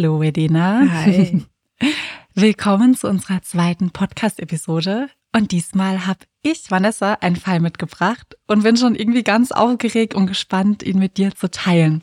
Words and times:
Hallo 0.00 0.22
Edina. 0.22 0.88
Hi. 0.90 1.42
Willkommen 2.34 2.96
zu 2.96 3.06
unserer 3.06 3.42
zweiten 3.42 3.90
Podcast-Episode. 3.90 5.10
Und 5.36 5.52
diesmal 5.52 6.06
habe 6.06 6.20
ich, 6.40 6.70
Vanessa, 6.70 7.18
einen 7.20 7.36
Fall 7.36 7.60
mitgebracht 7.60 8.38
und 8.46 8.62
bin 8.62 8.78
schon 8.78 8.94
irgendwie 8.94 9.22
ganz 9.22 9.52
aufgeregt 9.52 10.14
und 10.14 10.26
gespannt, 10.26 10.82
ihn 10.82 10.98
mit 10.98 11.18
dir 11.18 11.34
zu 11.34 11.50
teilen. 11.50 12.02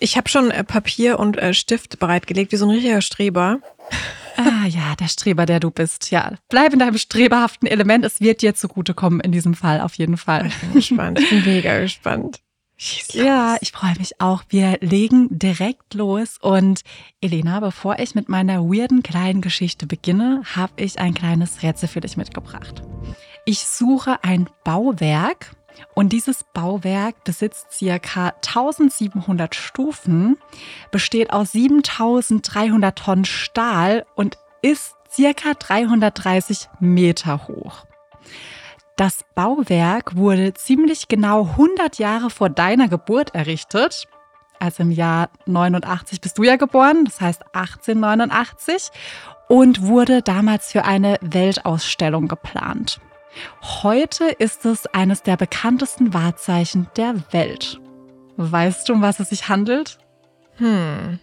Ich 0.00 0.16
habe 0.16 0.28
schon 0.28 0.50
äh, 0.50 0.64
Papier 0.64 1.20
und 1.20 1.36
äh, 1.36 1.54
Stift 1.54 2.00
bereitgelegt, 2.00 2.50
wie 2.50 2.56
so 2.56 2.66
ein 2.66 2.72
richtiger 2.72 3.00
Streber. 3.00 3.60
Ah 4.36 4.66
ja, 4.66 4.96
der 4.98 5.06
Streber, 5.06 5.46
der 5.46 5.60
du 5.60 5.70
bist. 5.70 6.10
Ja, 6.10 6.32
bleib 6.48 6.72
in 6.72 6.80
deinem 6.80 6.98
streberhaften 6.98 7.68
Element. 7.68 8.04
Es 8.04 8.20
wird 8.20 8.42
dir 8.42 8.56
zugutekommen 8.56 9.20
in 9.20 9.30
diesem 9.30 9.54
Fall 9.54 9.80
auf 9.82 9.94
jeden 9.94 10.16
Fall. 10.16 10.46
Ich 10.48 10.56
bin 10.58 10.72
gespannt. 10.72 11.20
Ich 11.20 11.30
bin 11.30 11.44
mega 11.44 11.78
gespannt. 11.78 12.40
Ja, 13.12 13.56
ich 13.60 13.72
freue 13.72 13.96
mich 13.98 14.20
auch. 14.20 14.42
Wir 14.48 14.78
legen 14.80 15.28
direkt 15.30 15.94
los. 15.94 16.36
Und 16.40 16.82
Elena, 17.20 17.60
bevor 17.60 17.98
ich 17.98 18.14
mit 18.14 18.28
meiner 18.28 18.64
weirden 18.64 19.02
kleinen 19.02 19.40
Geschichte 19.40 19.86
beginne, 19.86 20.42
habe 20.54 20.72
ich 20.76 20.98
ein 20.98 21.14
kleines 21.14 21.62
Rätsel 21.62 21.88
für 21.88 22.00
dich 22.00 22.16
mitgebracht. 22.16 22.82
Ich 23.46 23.60
suche 23.66 24.22
ein 24.22 24.48
Bauwerk 24.64 25.56
und 25.94 26.12
dieses 26.12 26.44
Bauwerk 26.52 27.24
besitzt 27.24 27.72
circa 27.72 28.34
1700 28.46 29.54
Stufen, 29.54 30.36
besteht 30.90 31.32
aus 31.32 31.52
7300 31.52 32.98
Tonnen 32.98 33.24
Stahl 33.24 34.04
und 34.14 34.36
ist 34.62 34.96
circa 35.10 35.54
330 35.54 36.68
Meter 36.80 37.48
hoch. 37.48 37.86
Das 38.96 39.26
Bauwerk 39.34 40.16
wurde 40.16 40.54
ziemlich 40.54 41.08
genau 41.08 41.42
100 41.42 41.98
Jahre 41.98 42.30
vor 42.30 42.48
deiner 42.48 42.88
Geburt 42.88 43.34
errichtet. 43.34 44.08
Also 44.58 44.84
im 44.84 44.90
Jahr 44.90 45.28
89 45.44 46.22
bist 46.22 46.38
du 46.38 46.44
ja 46.44 46.56
geboren, 46.56 47.04
das 47.04 47.20
heißt 47.20 47.42
1889, 47.54 48.90
und 49.48 49.82
wurde 49.82 50.22
damals 50.22 50.72
für 50.72 50.84
eine 50.84 51.18
Weltausstellung 51.20 52.26
geplant. 52.26 52.98
Heute 53.82 54.24
ist 54.24 54.64
es 54.64 54.86
eines 54.86 55.22
der 55.22 55.36
bekanntesten 55.36 56.14
Wahrzeichen 56.14 56.88
der 56.96 57.16
Welt. 57.32 57.78
Weißt 58.38 58.88
du, 58.88 58.94
um 58.94 59.02
was 59.02 59.20
es 59.20 59.28
sich 59.28 59.50
handelt? 59.50 59.98
Hm. 60.56 61.18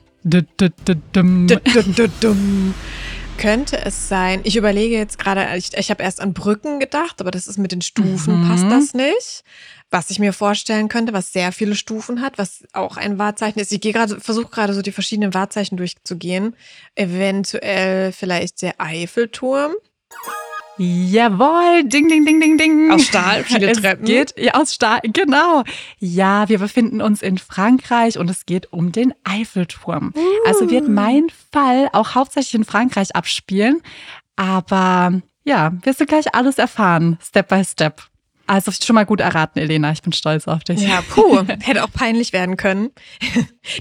Könnte 3.37 3.83
es 3.83 4.07
sein, 4.07 4.39
ich 4.43 4.55
überlege 4.55 4.95
jetzt 4.95 5.19
gerade, 5.19 5.45
ich, 5.57 5.75
ich 5.75 5.89
habe 5.89 6.01
erst 6.01 6.21
an 6.21 6.33
Brücken 6.33 6.79
gedacht, 6.79 7.19
aber 7.19 7.29
das 7.29 7.47
ist 7.47 7.57
mit 7.57 7.73
den 7.73 7.81
Stufen, 7.81 8.41
Mhm. 8.41 8.47
passt 8.47 8.65
das 8.71 8.93
nicht? 8.93 9.43
Was 9.91 10.09
ich 10.09 10.17
mir 10.19 10.31
vorstellen 10.33 10.87
könnte, 10.87 11.11
was 11.13 11.33
sehr 11.33 11.51
viele 11.51 11.75
Stufen 11.75 12.21
hat, 12.21 12.37
was 12.37 12.63
auch 12.71 12.95
ein 12.95 13.19
Wahrzeichen 13.19 13.59
ist. 13.59 13.71
Ich 13.73 13.81
gehe 13.81 13.91
gerade, 13.91 14.19
versuche 14.21 14.49
gerade 14.49 14.73
so 14.73 14.81
die 14.81 14.91
verschiedenen 14.93 15.33
Wahrzeichen 15.33 15.75
durchzugehen. 15.77 16.55
Eventuell 16.95 18.11
vielleicht 18.13 18.61
der 18.61 18.79
Eiffelturm. 18.79 19.73
Jawohl, 20.77 21.83
ding, 21.83 22.09
ding, 22.09 22.25
ding, 22.25 22.39
ding, 22.39 22.57
ding. 22.57 22.91
Aus 22.91 23.05
Stahl, 23.05 23.43
viele 23.43 23.69
es 23.71 23.77
Treppen. 23.79 24.05
Geht, 24.05 24.33
ja, 24.38 24.55
aus 24.55 24.73
Stahl, 24.73 25.02
genau. 25.03 25.63
Ja, 25.99 26.49
wir 26.49 26.57
befinden 26.59 27.02
uns 27.02 27.21
in 27.21 27.38
Frankreich 27.38 28.17
und 28.17 28.29
es 28.29 28.45
geht 28.45 28.73
um 28.73 28.91
den 28.91 29.13
Eiffelturm. 29.23 30.13
Also 30.45 30.69
wird 30.71 30.88
mein 30.88 31.27
Fall 31.51 31.89
auch 31.94 32.16
hauptsächlich 32.16 32.56
in 32.56 32.66
Frankreich 32.66 33.16
abspielen. 33.16 33.81
Aber 34.35 35.22
ja, 35.44 35.73
wirst 35.84 36.01
du 36.01 36.06
gleich 36.06 36.34
alles 36.34 36.57
erfahren, 36.57 37.17
Step 37.22 37.50
by 37.50 37.63
Step. 37.63 38.01
Also 38.45 38.71
schon 38.71 38.95
mal 38.95 39.05
gut 39.05 39.21
erraten, 39.21 39.59
Elena. 39.59 39.91
Ich 39.93 40.01
bin 40.01 40.11
stolz 40.11 40.47
auf 40.49 40.63
dich. 40.65 40.81
Ja, 40.81 41.01
puh, 41.01 41.43
hätte 41.61 41.83
auch 41.83 41.91
peinlich 41.91 42.33
werden 42.33 42.57
können. 42.57 42.89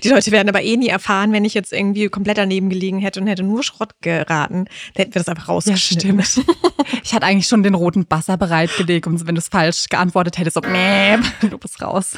Die 0.04 0.08
Leute 0.08 0.30
werden 0.30 0.48
aber 0.48 0.62
eh 0.62 0.76
nie 0.76 0.86
erfahren, 0.88 1.32
wenn 1.32 1.44
ich 1.44 1.52
jetzt 1.54 1.72
irgendwie 1.72 2.08
komplett 2.08 2.38
daneben 2.38 2.70
gelegen 2.70 3.00
hätte 3.00 3.20
und 3.20 3.26
hätte 3.26 3.42
nur 3.42 3.64
Schrott 3.64 3.90
geraten. 4.02 4.66
Dann 4.94 5.02
hätten 5.02 5.14
wir 5.14 5.20
das 5.20 5.28
einfach 5.28 5.48
Ja, 5.48 5.54
rausgeschnitten. 5.54 6.22
stimmt. 6.22 6.46
Ich 7.02 7.12
hatte 7.12 7.26
eigentlich 7.26 7.48
schon 7.48 7.62
den 7.64 7.74
roten 7.74 8.06
Basser 8.06 8.36
bereitgelegt 8.36 9.06
und 9.08 9.26
wenn 9.26 9.34
du 9.34 9.40
es 9.40 9.48
falsch 9.48 9.88
geantwortet 9.88 10.38
hättest, 10.38 10.54
so, 10.54 10.60
mäh, 10.60 11.18
du 11.50 11.58
bist 11.58 11.82
raus. 11.82 12.12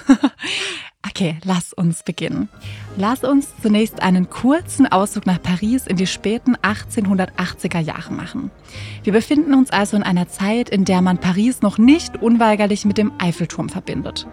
Okay, 1.07 1.37
lass 1.45 1.73
uns 1.75 2.03
beginnen. 2.03 2.49
Lass 2.97 3.25
uns 3.25 3.49
zunächst 3.61 4.03
einen 4.03 4.31
kurzen 4.31 4.87
Ausflug 4.91 5.27
nach 5.27 5.43
Paris 5.43 5.87
in 5.87 5.97
die 5.97 6.07
späten 6.07 6.57
1880er 6.57 7.79
Jahre 7.79 8.13
machen. 8.13 8.51
Wir 9.03 9.13
befinden 9.13 9.53
uns 9.53 9.71
also 9.71 9.97
in 9.97 10.03
einer 10.03 10.29
Zeit, 10.29 10.71
in 10.71 10.85
der 10.85 11.03
man 11.03 11.19
Paris 11.19 11.61
noch 11.61 11.77
nicht 11.77 12.23
unweigerlich 12.23 12.85
mit 12.87 12.97
dem 12.97 13.13
Eiffelturm 13.19 13.69
verbindet. 13.69 14.27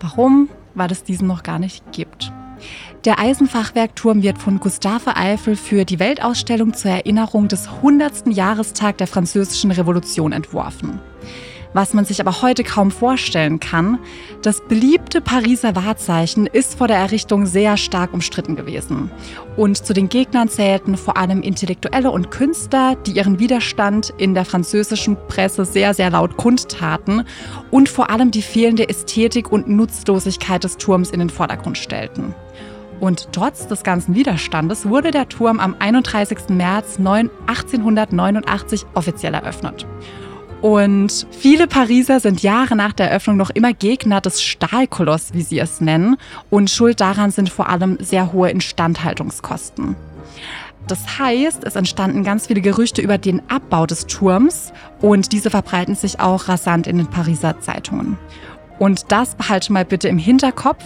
Warum? 0.00 0.48
Weil 0.74 0.90
es 0.90 1.04
diesen 1.04 1.28
noch 1.28 1.44
gar 1.44 1.60
nicht 1.60 1.92
gibt. 1.92 2.32
Der 3.04 3.20
Eisenfachwerkturm 3.20 4.22
wird 4.22 4.38
von 4.38 4.58
Gustave 4.58 5.16
Eiffel 5.16 5.54
für 5.54 5.84
die 5.84 6.00
Weltausstellung 6.00 6.74
zur 6.74 6.90
Erinnerung 6.90 7.46
des 7.46 7.68
100. 7.68 8.26
Jahrestag 8.28 8.98
der 8.98 9.06
Französischen 9.06 9.70
Revolution 9.70 10.32
entworfen. 10.32 11.00
Was 11.76 11.92
man 11.92 12.06
sich 12.06 12.22
aber 12.22 12.40
heute 12.40 12.64
kaum 12.64 12.90
vorstellen 12.90 13.60
kann, 13.60 13.98
das 14.40 14.62
beliebte 14.62 15.20
Pariser 15.20 15.76
Wahrzeichen 15.76 16.46
ist 16.46 16.78
vor 16.78 16.88
der 16.88 16.96
Errichtung 16.96 17.44
sehr 17.44 17.76
stark 17.76 18.14
umstritten 18.14 18.56
gewesen. 18.56 19.10
Und 19.58 19.76
zu 19.76 19.92
den 19.92 20.08
Gegnern 20.08 20.48
zählten 20.48 20.96
vor 20.96 21.18
allem 21.18 21.42
Intellektuelle 21.42 22.10
und 22.10 22.30
Künstler, 22.30 22.96
die 23.06 23.10
ihren 23.10 23.40
Widerstand 23.40 24.14
in 24.16 24.32
der 24.32 24.46
französischen 24.46 25.18
Presse 25.28 25.66
sehr, 25.66 25.92
sehr 25.92 26.08
laut 26.08 26.38
kundtaten 26.38 27.24
und 27.70 27.90
vor 27.90 28.08
allem 28.08 28.30
die 28.30 28.40
fehlende 28.40 28.88
Ästhetik 28.88 29.52
und 29.52 29.68
Nutzlosigkeit 29.68 30.64
des 30.64 30.78
Turms 30.78 31.10
in 31.10 31.18
den 31.18 31.28
Vordergrund 31.28 31.76
stellten. 31.76 32.34
Und 33.00 33.28
trotz 33.32 33.66
des 33.66 33.82
ganzen 33.82 34.14
Widerstandes 34.14 34.88
wurde 34.88 35.10
der 35.10 35.28
Turm 35.28 35.60
am 35.60 35.76
31. 35.78 36.48
März 36.48 36.98
9 36.98 37.28
1889 37.46 38.86
offiziell 38.94 39.34
eröffnet. 39.34 39.86
Und 40.62 41.26
viele 41.30 41.66
Pariser 41.66 42.18
sind 42.18 42.42
Jahre 42.42 42.76
nach 42.76 42.92
der 42.92 43.10
Eröffnung 43.10 43.36
noch 43.36 43.50
immer 43.50 43.72
Gegner 43.72 44.20
des 44.20 44.42
Stahlkoloss, 44.42 45.34
wie 45.34 45.42
sie 45.42 45.58
es 45.58 45.80
nennen. 45.80 46.16
Und 46.50 46.70
schuld 46.70 47.00
daran 47.00 47.30
sind 47.30 47.50
vor 47.50 47.68
allem 47.68 47.98
sehr 48.00 48.32
hohe 48.32 48.50
Instandhaltungskosten. 48.50 49.96
Das 50.86 51.18
heißt, 51.18 51.64
es 51.64 51.74
entstanden 51.76 52.22
ganz 52.22 52.46
viele 52.46 52.60
Gerüchte 52.60 53.02
über 53.02 53.18
den 53.18 53.42
Abbau 53.50 53.86
des 53.86 54.06
Turms 54.06 54.72
und 55.00 55.32
diese 55.32 55.50
verbreiten 55.50 55.96
sich 55.96 56.20
auch 56.20 56.48
rasant 56.48 56.86
in 56.86 56.98
den 56.98 57.08
Pariser 57.08 57.60
Zeitungen. 57.60 58.16
Und 58.78 59.10
das 59.10 59.34
behalte 59.34 59.72
mal 59.72 59.84
bitte 59.84 60.08
im 60.08 60.18
Hinterkopf. 60.18 60.84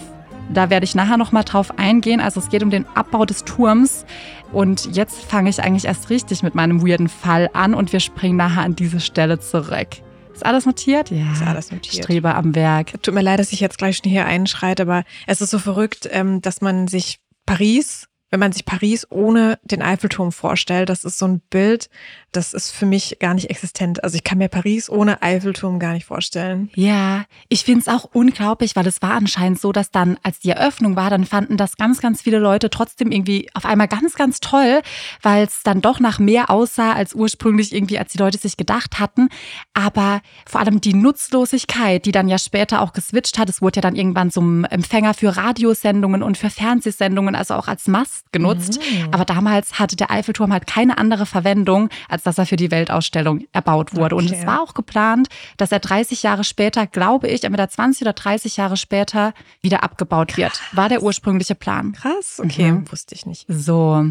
Da 0.53 0.69
werde 0.69 0.83
ich 0.83 0.95
nachher 0.95 1.17
noch 1.17 1.31
mal 1.31 1.43
drauf 1.43 1.77
eingehen. 1.77 2.19
Also 2.19 2.39
es 2.39 2.49
geht 2.49 2.63
um 2.63 2.69
den 2.69 2.85
Abbau 2.95 3.25
des 3.25 3.45
Turms. 3.45 4.05
Und 4.51 4.95
jetzt 4.95 5.23
fange 5.23 5.49
ich 5.49 5.63
eigentlich 5.63 5.85
erst 5.85 6.09
richtig 6.09 6.43
mit 6.43 6.55
meinem 6.55 6.85
weirden 6.85 7.07
Fall 7.07 7.49
an 7.53 7.73
und 7.73 7.93
wir 7.93 8.01
springen 8.01 8.35
nachher 8.35 8.63
an 8.63 8.75
diese 8.75 8.99
Stelle 8.99 9.39
zurück. 9.39 9.87
Ist 10.33 10.45
alles 10.45 10.65
notiert? 10.65 11.09
Ja. 11.11 11.31
Ist 11.31 11.43
alles 11.43 11.71
notiert. 11.71 12.03
Streber 12.03 12.35
am 12.35 12.55
Werk. 12.55 13.01
Tut 13.01 13.13
mir 13.13 13.21
leid, 13.21 13.39
dass 13.39 13.53
ich 13.53 13.59
jetzt 13.59 13.77
gleich 13.77 13.97
schon 13.97 14.09
hier 14.09 14.25
einschreite, 14.25 14.83
aber 14.83 15.03
es 15.27 15.41
ist 15.41 15.51
so 15.51 15.59
verrückt, 15.59 16.09
ähm, 16.11 16.41
dass 16.41 16.61
man 16.61 16.87
sich 16.87 17.19
Paris, 17.45 18.07
wenn 18.31 18.39
man 18.39 18.53
sich 18.53 18.65
Paris 18.65 19.05
ohne 19.09 19.59
den 19.63 19.81
Eiffelturm 19.81 20.31
vorstellt, 20.31 20.89
das 20.89 21.03
ist 21.03 21.17
so 21.17 21.27
ein 21.27 21.41
Bild, 21.49 21.89
das 22.31 22.53
ist 22.53 22.71
für 22.71 22.85
mich 22.85 23.17
gar 23.19 23.33
nicht 23.33 23.49
existent. 23.49 24.05
Also 24.05 24.15
ich 24.15 24.23
kann 24.23 24.37
mir 24.37 24.47
Paris 24.47 24.89
ohne 24.89 25.21
Eiffelturm 25.21 25.79
gar 25.79 25.91
nicht 25.91 26.05
vorstellen. 26.05 26.69
Ja, 26.75 27.25
ich 27.49 27.65
finde 27.65 27.81
es 27.81 27.87
auch 27.89 28.05
unglaublich, 28.13 28.77
weil 28.77 28.87
es 28.87 29.01
war 29.01 29.11
anscheinend 29.11 29.59
so, 29.59 29.73
dass 29.73 29.91
dann, 29.91 30.17
als 30.23 30.39
die 30.39 30.51
Eröffnung 30.51 30.95
war, 30.95 31.09
dann 31.09 31.25
fanden 31.25 31.57
das 31.57 31.75
ganz, 31.75 31.99
ganz 31.99 32.21
viele 32.21 32.39
Leute 32.39 32.69
trotzdem 32.69 33.11
irgendwie 33.11 33.49
auf 33.53 33.65
einmal 33.65 33.89
ganz, 33.89 34.15
ganz 34.15 34.39
toll, 34.39 34.81
weil 35.21 35.45
es 35.45 35.63
dann 35.63 35.81
doch 35.81 35.99
nach 35.99 36.17
mehr 36.17 36.49
aussah 36.49 36.93
als 36.93 37.13
ursprünglich 37.13 37.75
irgendwie, 37.75 37.99
als 37.99 38.13
die 38.13 38.17
Leute 38.17 38.37
sich 38.37 38.55
gedacht 38.55 38.97
hatten. 38.99 39.27
Aber 39.73 40.21
vor 40.47 40.61
allem 40.61 40.79
die 40.79 40.93
Nutzlosigkeit, 40.93 42.05
die 42.05 42.13
dann 42.13 42.29
ja 42.29 42.37
später 42.37 42.81
auch 42.81 42.93
geswitcht 42.93 43.37
hat, 43.37 43.49
es 43.49 43.61
wurde 43.61 43.77
ja 43.77 43.81
dann 43.81 43.97
irgendwann 43.97 44.31
zum 44.31 44.63
Empfänger 44.63 45.13
für 45.13 45.35
Radiosendungen 45.35 46.23
und 46.23 46.37
für 46.37 46.49
Fernsehsendungen, 46.49 47.35
also 47.35 47.55
auch 47.55 47.67
als 47.67 47.87
Mast 47.87 48.20
genutzt. 48.31 48.79
Aber 49.11 49.25
damals 49.25 49.79
hatte 49.79 49.95
der 49.95 50.11
Eiffelturm 50.11 50.53
halt 50.53 50.67
keine 50.67 50.97
andere 50.97 51.25
Verwendung, 51.25 51.89
als 52.09 52.23
dass 52.23 52.37
er 52.37 52.45
für 52.45 52.55
die 52.55 52.71
Weltausstellung 52.71 53.45
erbaut 53.51 53.95
wurde. 53.95 54.15
Und 54.15 54.25
Okay. 54.27 54.37
es 54.39 54.45
war 54.45 54.61
auch 54.61 54.73
geplant, 54.73 55.27
dass 55.57 55.71
er 55.71 55.79
30 55.79 56.23
Jahre 56.23 56.43
später, 56.43 56.87
glaube 56.87 57.27
ich, 57.27 57.43
entweder 57.43 57.67
20 57.69 58.03
oder 58.03 58.13
30 58.13 58.57
Jahre 58.57 58.77
später 58.77 59.33
wieder 59.61 59.83
abgebaut 59.83 60.37
wird. 60.37 60.53
War 60.71 60.89
der 60.89 61.03
ursprüngliche 61.03 61.55
Plan. 61.55 61.91
Krass, 61.93 62.41
okay, 62.43 62.71
Mhm. 62.71 62.91
wusste 62.91 63.15
ich 63.15 63.25
nicht. 63.25 63.45
So. 63.47 64.05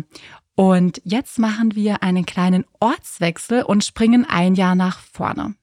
Und 0.54 1.00
jetzt 1.04 1.38
machen 1.38 1.74
wir 1.74 2.02
einen 2.02 2.26
kleinen 2.26 2.64
Ortswechsel 2.80 3.62
und 3.62 3.84
springen 3.84 4.26
ein 4.28 4.54
Jahr 4.54 4.74
nach 4.74 4.98
vorne. 4.98 5.54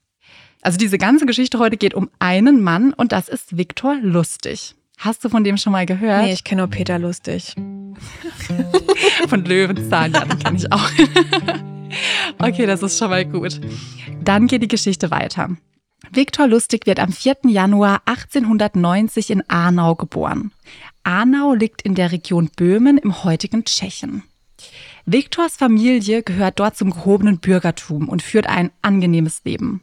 Also 0.64 0.78
diese 0.80 0.98
ganze 0.98 1.26
Geschichte 1.28 1.60
heute 1.60 1.78
geht 1.78 1.94
um 1.94 2.10
einen 2.18 2.62
Mann 2.64 2.94
und 2.94 3.12
das 3.12 3.30
ist 3.30 3.56
Viktor 3.58 3.96
Lustig. 4.02 4.74
Hast 4.98 5.24
du 5.24 5.30
von 5.30 5.44
dem 5.44 5.58
schon 5.58 5.72
mal 5.72 5.86
gehört? 5.86 6.24
Nee, 6.24 6.34
ich 6.34 6.44
kenne 6.44 6.62
nur 6.64 6.70
Peter 6.72 6.98
Lustig. 6.98 7.54
Von 9.28 9.46
Löwenzahn, 9.46 10.14
ja, 10.14 10.26
den 10.26 10.40
kenne 10.40 10.58
ich 10.58 10.72
auch. 10.72 10.90
okay, 12.40 12.66
das 12.66 12.84
ist 12.84 12.98
schon 12.98 13.10
mal 13.10 13.26
gut. 13.26 13.60
Dann 14.24 14.48
geht 14.48 14.64
die 14.64 14.68
Geschichte 14.68 15.12
weiter. 15.12 15.50
Viktor 16.12 16.48
Lustig 16.48 16.86
wird 16.86 17.00
am 17.00 17.12
4. 17.12 17.38
Januar 17.48 18.02
1890 18.06 19.30
in 19.32 19.50
Arnau 19.50 19.96
geboren. 19.96 20.52
Arnau 21.04 21.54
liegt 21.54 21.82
in 21.82 21.96
der 21.96 22.12
Region 22.12 22.50
Böhmen 22.56 22.98
im 22.98 23.24
heutigen 23.24 23.66
Tschechien. 23.66 24.24
Viktors 25.06 25.56
Familie 25.56 26.24
gehört 26.24 26.60
dort 26.60 26.76
zum 26.76 26.92
gehobenen 26.92 27.40
Bürgertum 27.40 28.10
und 28.10 28.22
führt 28.22 28.48
ein 28.48 28.72
angenehmes 28.82 29.42
Leben. 29.46 29.82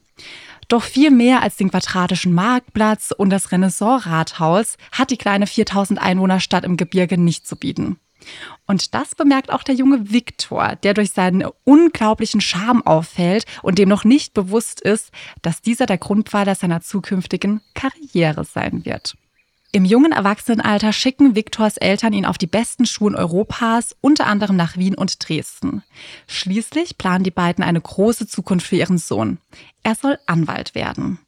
Doch 0.68 0.82
viel 0.82 1.10
mehr 1.10 1.42
als 1.42 1.56
den 1.56 1.70
quadratischen 1.70 2.32
Marktplatz 2.32 3.12
und 3.16 3.30
das 3.30 3.52
Renaissance-Rathaus 3.52 4.76
hat 4.92 5.10
die 5.10 5.16
kleine 5.16 5.46
4000 5.46 6.00
Einwohnerstadt 6.00 6.64
im 6.64 6.76
Gebirge 6.76 7.18
nicht 7.18 7.46
zu 7.46 7.56
bieten. 7.56 7.98
Und 8.66 8.94
das 8.94 9.14
bemerkt 9.14 9.52
auch 9.52 9.62
der 9.62 9.74
junge 9.74 10.10
Viktor, 10.10 10.76
der 10.76 10.94
durch 10.94 11.12
seinen 11.12 11.44
unglaublichen 11.64 12.40
Charme 12.40 12.82
auffällt 12.86 13.44
und 13.62 13.78
dem 13.78 13.88
noch 13.88 14.04
nicht 14.04 14.34
bewusst 14.34 14.80
ist, 14.80 15.10
dass 15.42 15.62
dieser 15.62 15.86
der 15.86 15.98
Grundpfeiler 15.98 16.54
seiner 16.54 16.80
zukünftigen 16.80 17.60
Karriere 17.74 18.44
sein 18.44 18.84
wird. 18.84 19.16
Im 19.74 19.84
jungen 19.84 20.12
Erwachsenenalter 20.12 20.92
schicken 20.92 21.34
Viktors 21.34 21.78
Eltern 21.78 22.12
ihn 22.12 22.26
auf 22.26 22.38
die 22.38 22.46
besten 22.46 22.86
Schulen 22.86 23.16
Europas, 23.16 23.96
unter 24.00 24.28
anderem 24.28 24.54
nach 24.54 24.76
Wien 24.76 24.94
und 24.94 25.28
Dresden. 25.28 25.82
Schließlich 26.28 26.96
planen 26.96 27.24
die 27.24 27.32
beiden 27.32 27.64
eine 27.64 27.80
große 27.80 28.28
Zukunft 28.28 28.68
für 28.68 28.76
ihren 28.76 28.98
Sohn. 28.98 29.38
Er 29.82 29.96
soll 29.96 30.16
Anwalt 30.26 30.76
werden. 30.76 31.18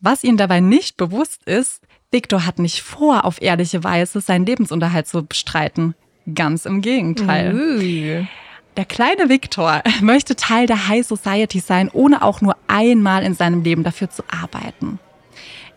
Was 0.00 0.24
ihnen 0.24 0.38
dabei 0.38 0.58
nicht 0.58 0.96
bewusst 0.96 1.44
ist, 1.44 1.82
Viktor 2.10 2.46
hat 2.46 2.58
nicht 2.58 2.82
vor, 2.82 3.24
auf 3.24 3.40
ehrliche 3.40 3.84
Weise 3.84 4.20
seinen 4.20 4.46
Lebensunterhalt 4.46 5.06
zu 5.06 5.24
bestreiten. 5.24 5.94
Ganz 6.34 6.66
im 6.66 6.80
Gegenteil. 6.80 7.54
Ui. 7.54 8.26
Der 8.76 8.84
kleine 8.84 9.28
Viktor 9.28 9.82
möchte 10.00 10.36
Teil 10.36 10.66
der 10.66 10.88
High 10.88 11.06
Society 11.06 11.60
sein, 11.60 11.90
ohne 11.92 12.22
auch 12.22 12.40
nur 12.40 12.56
einmal 12.66 13.22
in 13.22 13.34
seinem 13.34 13.62
Leben 13.62 13.82
dafür 13.82 14.10
zu 14.10 14.22
arbeiten. 14.28 14.98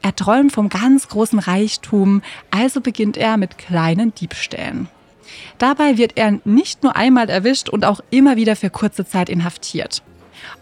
Er 0.02 0.16
träumt 0.16 0.52
vom 0.52 0.70
ganz 0.70 1.08
großen 1.08 1.40
Reichtum, 1.40 2.22
also 2.50 2.82
beginnt 2.82 3.18
er 3.18 3.38
mit 3.38 3.58
kleinen 3.58 4.14
Diebstählen. 4.14 4.88
Dabei 5.58 5.98
wird 5.98 6.14
er 6.18 6.40
nicht 6.44 6.84
nur 6.84 6.96
einmal 6.96 7.30
erwischt 7.30 7.70
und 7.70 7.86
auch 7.86 8.02
immer 8.10 8.36
wieder 8.36 8.56
für 8.56 8.70
kurze 8.70 9.06
Zeit 9.06 9.30
inhaftiert. 9.30 10.02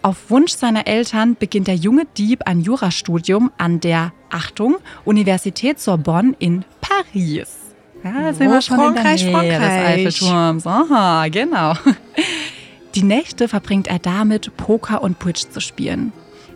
Auf 0.01 0.29
Wunsch 0.29 0.51
seiner 0.51 0.87
Eltern 0.87 1.35
beginnt 1.35 1.67
der 1.67 1.75
junge 1.75 2.05
Dieb 2.17 2.43
ein 2.45 2.61
Jurastudium 2.61 3.51
an 3.57 3.79
der, 3.79 4.13
Achtung, 4.29 4.77
Universität 5.05 5.79
Sorbonne 5.79 6.35
in 6.39 6.65
Paris. 6.81 7.58
Ja, 8.03 8.33
sind 8.33 8.51
wir 8.51 8.61
schon 8.61 8.79
in 8.79 8.93
der 8.93 9.03
Frankreich, 9.03 9.23
Nähe 9.23 9.31
des 9.33 9.39
Frankreich. 9.39 10.07
Eiffelturms. 10.07 10.67
Aha, 10.67 11.27
genau. 11.27 11.73
Die 12.95 13.03
Nächte 13.03 13.47
verbringt 13.47 13.87
er 13.87 13.99
damit, 13.99 14.55
Poker 14.57 15.01
und 15.01 15.19
Bridge 15.19 15.45
zu 15.49 15.59
spielen. 15.59 16.11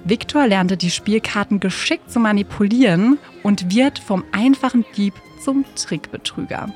Victor 0.05 0.47
lernte 0.47 0.77
die 0.77 0.91
Spielkarten 0.91 1.59
geschickt 1.59 2.11
zu 2.11 2.19
manipulieren 2.19 3.17
und 3.41 3.73
wird 3.73 3.99
vom 3.99 4.23
einfachen 4.31 4.85
Dieb 4.97 5.13
zum 5.43 5.65
Trickbetrüger. 5.75 6.69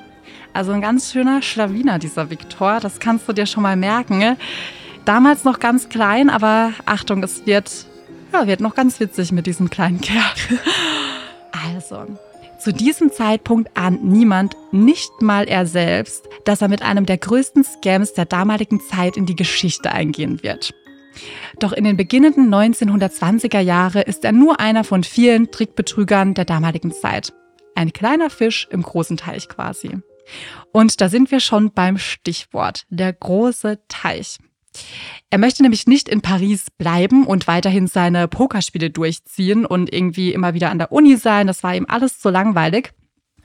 Also 0.53 0.71
ein 0.71 0.81
ganz 0.81 1.11
schöner 1.11 1.41
Schlawiner, 1.41 1.99
dieser 1.99 2.29
Victor. 2.29 2.79
Das 2.79 2.99
kannst 2.99 3.27
du 3.27 3.33
dir 3.33 3.45
schon 3.45 3.63
mal 3.63 3.75
merken. 3.75 4.37
Damals 5.05 5.43
noch 5.43 5.59
ganz 5.59 5.89
klein, 5.89 6.29
aber 6.29 6.71
Achtung, 6.85 7.23
es 7.23 7.45
wird, 7.45 7.69
ja, 8.33 8.47
wird 8.47 8.59
noch 8.59 8.75
ganz 8.75 8.99
witzig 8.99 9.31
mit 9.31 9.45
diesem 9.45 9.69
kleinen 9.69 10.01
Kerl. 10.01 10.23
Also, 11.73 12.05
zu 12.59 12.73
diesem 12.73 13.11
Zeitpunkt 13.11 13.75
ahnt 13.77 14.03
niemand, 14.03 14.55
nicht 14.71 15.21
mal 15.21 15.47
er 15.47 15.65
selbst, 15.65 16.27
dass 16.45 16.61
er 16.61 16.67
mit 16.67 16.81
einem 16.81 17.05
der 17.05 17.17
größten 17.17 17.63
Scams 17.63 18.13
der 18.13 18.25
damaligen 18.25 18.81
Zeit 18.81 19.17
in 19.17 19.25
die 19.25 19.35
Geschichte 19.35 19.91
eingehen 19.91 20.43
wird. 20.43 20.73
Doch 21.59 21.73
in 21.73 21.83
den 21.83 21.97
beginnenden 21.97 22.53
1920er 22.53 23.59
Jahre 23.59 24.01
ist 24.01 24.23
er 24.23 24.31
nur 24.31 24.59
einer 24.59 24.83
von 24.83 25.03
vielen 25.03 25.51
Trickbetrügern 25.51 26.33
der 26.33 26.45
damaligen 26.45 26.91
Zeit. 26.91 27.33
Ein 27.75 27.93
kleiner 27.93 28.29
Fisch 28.29 28.67
im 28.71 28.81
großen 28.81 29.17
Teich 29.17 29.49
quasi. 29.49 29.97
Und 30.71 30.99
da 30.99 31.09
sind 31.09 31.31
wir 31.31 31.39
schon 31.39 31.71
beim 31.71 31.97
Stichwort, 31.97 32.85
der 32.89 33.13
große 33.13 33.79
Teich. 33.87 34.37
Er 35.29 35.37
möchte 35.37 35.61
nämlich 35.61 35.87
nicht 35.87 36.07
in 36.07 36.21
Paris 36.21 36.67
bleiben 36.77 37.25
und 37.25 37.47
weiterhin 37.47 37.87
seine 37.87 38.27
Pokerspiele 38.27 38.89
durchziehen 38.89 39.65
und 39.65 39.93
irgendwie 39.93 40.31
immer 40.31 40.53
wieder 40.53 40.69
an 40.69 40.77
der 40.77 40.91
Uni 40.91 41.17
sein. 41.17 41.47
Das 41.47 41.63
war 41.63 41.75
ihm 41.75 41.85
alles 41.87 42.19
zu 42.19 42.29
langweilig. 42.29 42.93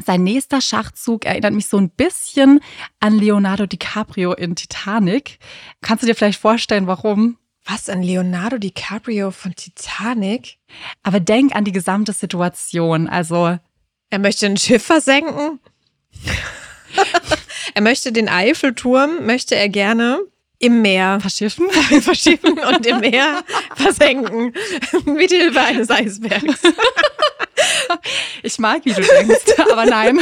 Sein 0.04 0.22
nächster 0.22 0.60
Schachzug 0.60 1.24
erinnert 1.24 1.52
mich 1.52 1.66
so 1.66 1.78
ein 1.78 1.90
bisschen 1.90 2.60
an 3.00 3.18
Leonardo 3.18 3.66
DiCaprio 3.66 4.32
in 4.32 4.56
Titanic. 4.56 5.38
Kannst 5.80 6.02
du 6.02 6.06
dir 6.06 6.14
vielleicht 6.14 6.40
vorstellen, 6.40 6.86
warum? 6.86 7.36
Was, 7.64 7.88
ein 7.88 8.02
Leonardo 8.02 8.58
DiCaprio 8.58 9.30
von 9.30 9.54
Titanic? 9.54 10.58
Aber 11.02 11.20
denk 11.20 11.54
an 11.54 11.64
die 11.64 11.72
gesamte 11.72 12.12
Situation. 12.12 13.08
Also, 13.08 13.58
Er 14.10 14.18
möchte 14.18 14.46
ein 14.46 14.56
Schiff 14.56 14.84
versenken. 14.84 15.60
er 17.74 17.82
möchte 17.82 18.12
den 18.12 18.28
Eiffelturm, 18.28 19.24
möchte 19.26 19.54
er 19.54 19.68
gerne 19.68 20.20
im 20.62 20.80
Meer 20.80 21.18
verschiffen? 21.20 21.68
verschieben 22.00 22.58
und 22.58 22.86
im 22.86 23.00
Meer 23.00 23.42
versenken. 23.74 24.54
Mit 25.04 25.30
Hilfe 25.30 25.60
eines 25.60 25.90
Eisbergs. 25.90 26.62
Ich 28.42 28.58
mag, 28.58 28.84
wie 28.84 28.92
du 28.92 29.02
denkst, 29.02 29.58
aber 29.70 29.86
nein. 29.86 30.20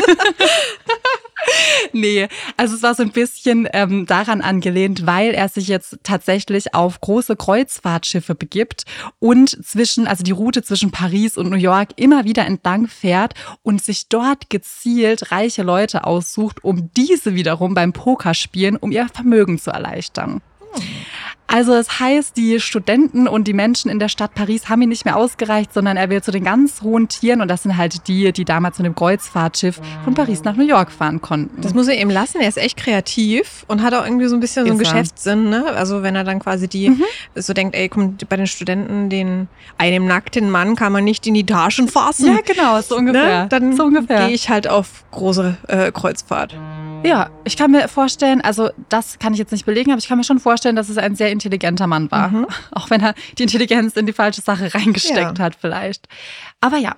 nee, 1.93 2.29
also 2.57 2.75
es 2.75 2.83
war 2.83 2.95
so 2.95 3.03
ein 3.03 3.13
bisschen 3.13 3.69
ähm, 3.73 4.07
daran 4.07 4.41
angelehnt, 4.41 5.07
weil 5.07 5.33
er 5.33 5.49
sich 5.49 5.69
jetzt 5.69 5.99
tatsächlich 6.03 6.75
auf 6.75 7.01
große 7.01 7.37
Kreuzfahrtschiffe 7.37 8.35
begibt 8.35 8.85
und 9.19 9.65
zwischen, 9.65 10.07
also 10.07 10.23
die 10.23 10.33
Route 10.33 10.63
zwischen 10.63 10.91
Paris 10.91 11.37
und 11.39 11.51
New 11.51 11.57
York 11.57 11.91
immer 11.97 12.25
wieder 12.25 12.47
entlang 12.47 12.89
fährt 12.89 13.35
und 13.63 13.83
sich 13.83 14.09
dort 14.09 14.51
gezielt 14.51 15.33
reiche 15.33 15.63
Leute 15.63 16.05
aussucht, 16.05 16.63
um 16.63 16.91
diese 16.97 17.35
wiederum 17.35 17.75
beim 17.75 17.93
Pokerspielen, 17.93 18.77
um 18.77 18.93
ihr 18.93 19.09
Vermögen 19.09 19.59
zu 19.59 19.71
erleichtern. 19.71 20.43
Also 21.53 21.75
es 21.75 21.99
heißt, 21.99 22.37
die 22.37 22.61
Studenten 22.61 23.27
und 23.27 23.49
die 23.49 23.53
Menschen 23.55 23.91
in 23.91 23.99
der 23.99 24.09
Stadt 24.09 24.35
Paris 24.35 24.69
haben 24.69 24.83
ihn 24.83 24.89
nicht 24.89 25.05
mehr 25.05 25.17
ausgereicht, 25.17 25.75
sondern 25.75 25.97
er 25.97 26.09
will 26.09 26.23
zu 26.23 26.31
den 26.31 26.45
ganz 26.45 26.81
hohen 26.83 27.09
Tieren 27.09 27.41
und 27.41 27.49
das 27.49 27.65
sind 27.65 27.77
halt 27.77 28.07
die, 28.07 28.33
die 28.33 28.45
damals 28.45 28.79
mit 28.79 28.87
dem 28.87 28.95
Kreuzfahrtschiff 28.95 29.81
von 30.05 30.15
Paris 30.15 30.45
nach 30.45 30.55
New 30.55 30.65
York 30.65 30.93
fahren 30.93 31.21
konnten. 31.21 31.61
Das 31.61 31.75
muss 31.75 31.89
er 31.89 32.01
ihm 32.01 32.09
lassen. 32.09 32.41
Er 32.41 32.47
ist 32.47 32.57
echt 32.57 32.77
kreativ 32.77 33.65
und 33.67 33.83
hat 33.83 33.95
auch 33.95 34.05
irgendwie 34.05 34.27
so 34.27 34.37
ein 34.37 34.41
bisschen 34.41 34.65
so 34.65 34.71
einen. 34.71 34.79
Geschäftssinn. 34.79 35.51
Ne? 35.51 35.65
Also 35.75 36.05
wenn 36.05 36.15
er 36.15 36.23
dann 36.23 36.39
quasi 36.39 36.69
die 36.69 36.97
so 37.35 37.53
denkt, 37.53 37.75
ey, 37.75 37.89
komm, 37.89 38.17
bei 38.29 38.37
den 38.37 38.47
Studenten, 38.47 39.11
den 39.11 39.49
einem 39.77 40.07
nackten 40.07 40.51
Mann 40.51 40.77
kann 40.77 40.93
man 40.93 41.03
nicht 41.03 41.27
in 41.27 41.35
die 41.35 41.45
Taschen 41.45 41.89
fassen. 41.89 42.27
ja, 42.27 42.39
genau, 42.47 42.81
so 42.81 42.97
ungefähr. 42.97 43.43
Ne? 43.43 43.49
Dann 43.49 43.77
so 43.77 43.87
ungefähr. 43.87 44.27
gehe 44.27 44.37
ich 44.37 44.49
halt 44.51 44.69
auf 44.69 45.05
große 45.11 45.57
äh, 45.67 45.91
Kreuzfahrt. 45.91 46.55
Ja, 47.03 47.31
ich 47.45 47.57
kann 47.57 47.71
mir 47.71 47.89
vorstellen, 47.89 48.41
also 48.43 48.71
das 48.89 49.19
kann 49.19 49.33
ich 49.33 49.39
jetzt 49.39 49.53
nicht 49.53 49.65
belegen, 49.65 49.91
aber 49.91 49.99
ich 49.99 50.07
kann 50.07 50.19
mir 50.19 50.25
schon 50.25 50.39
vorstellen, 50.39 50.77
dass 50.77 50.89
es 50.91 50.99
ein 50.99 51.17
sehr 51.17 51.33
intelligenter 51.33 51.87
Mann 51.87 52.11
war. 52.11 52.29
Mhm. 52.29 52.47
Auch 52.73 52.91
wenn 52.91 53.01
er 53.01 53.15
die 53.39 53.43
Intelligenz 53.45 53.97
in 53.97 54.07
die 54.07 54.13
falsche 54.13 54.43
Sache 54.43 54.73
reingesteckt 54.75 55.39
Ja. 55.39 55.45
hat 55.45 55.57
vielleicht. 55.59 56.09
Aber 56.61 56.77
ja. 56.77 56.97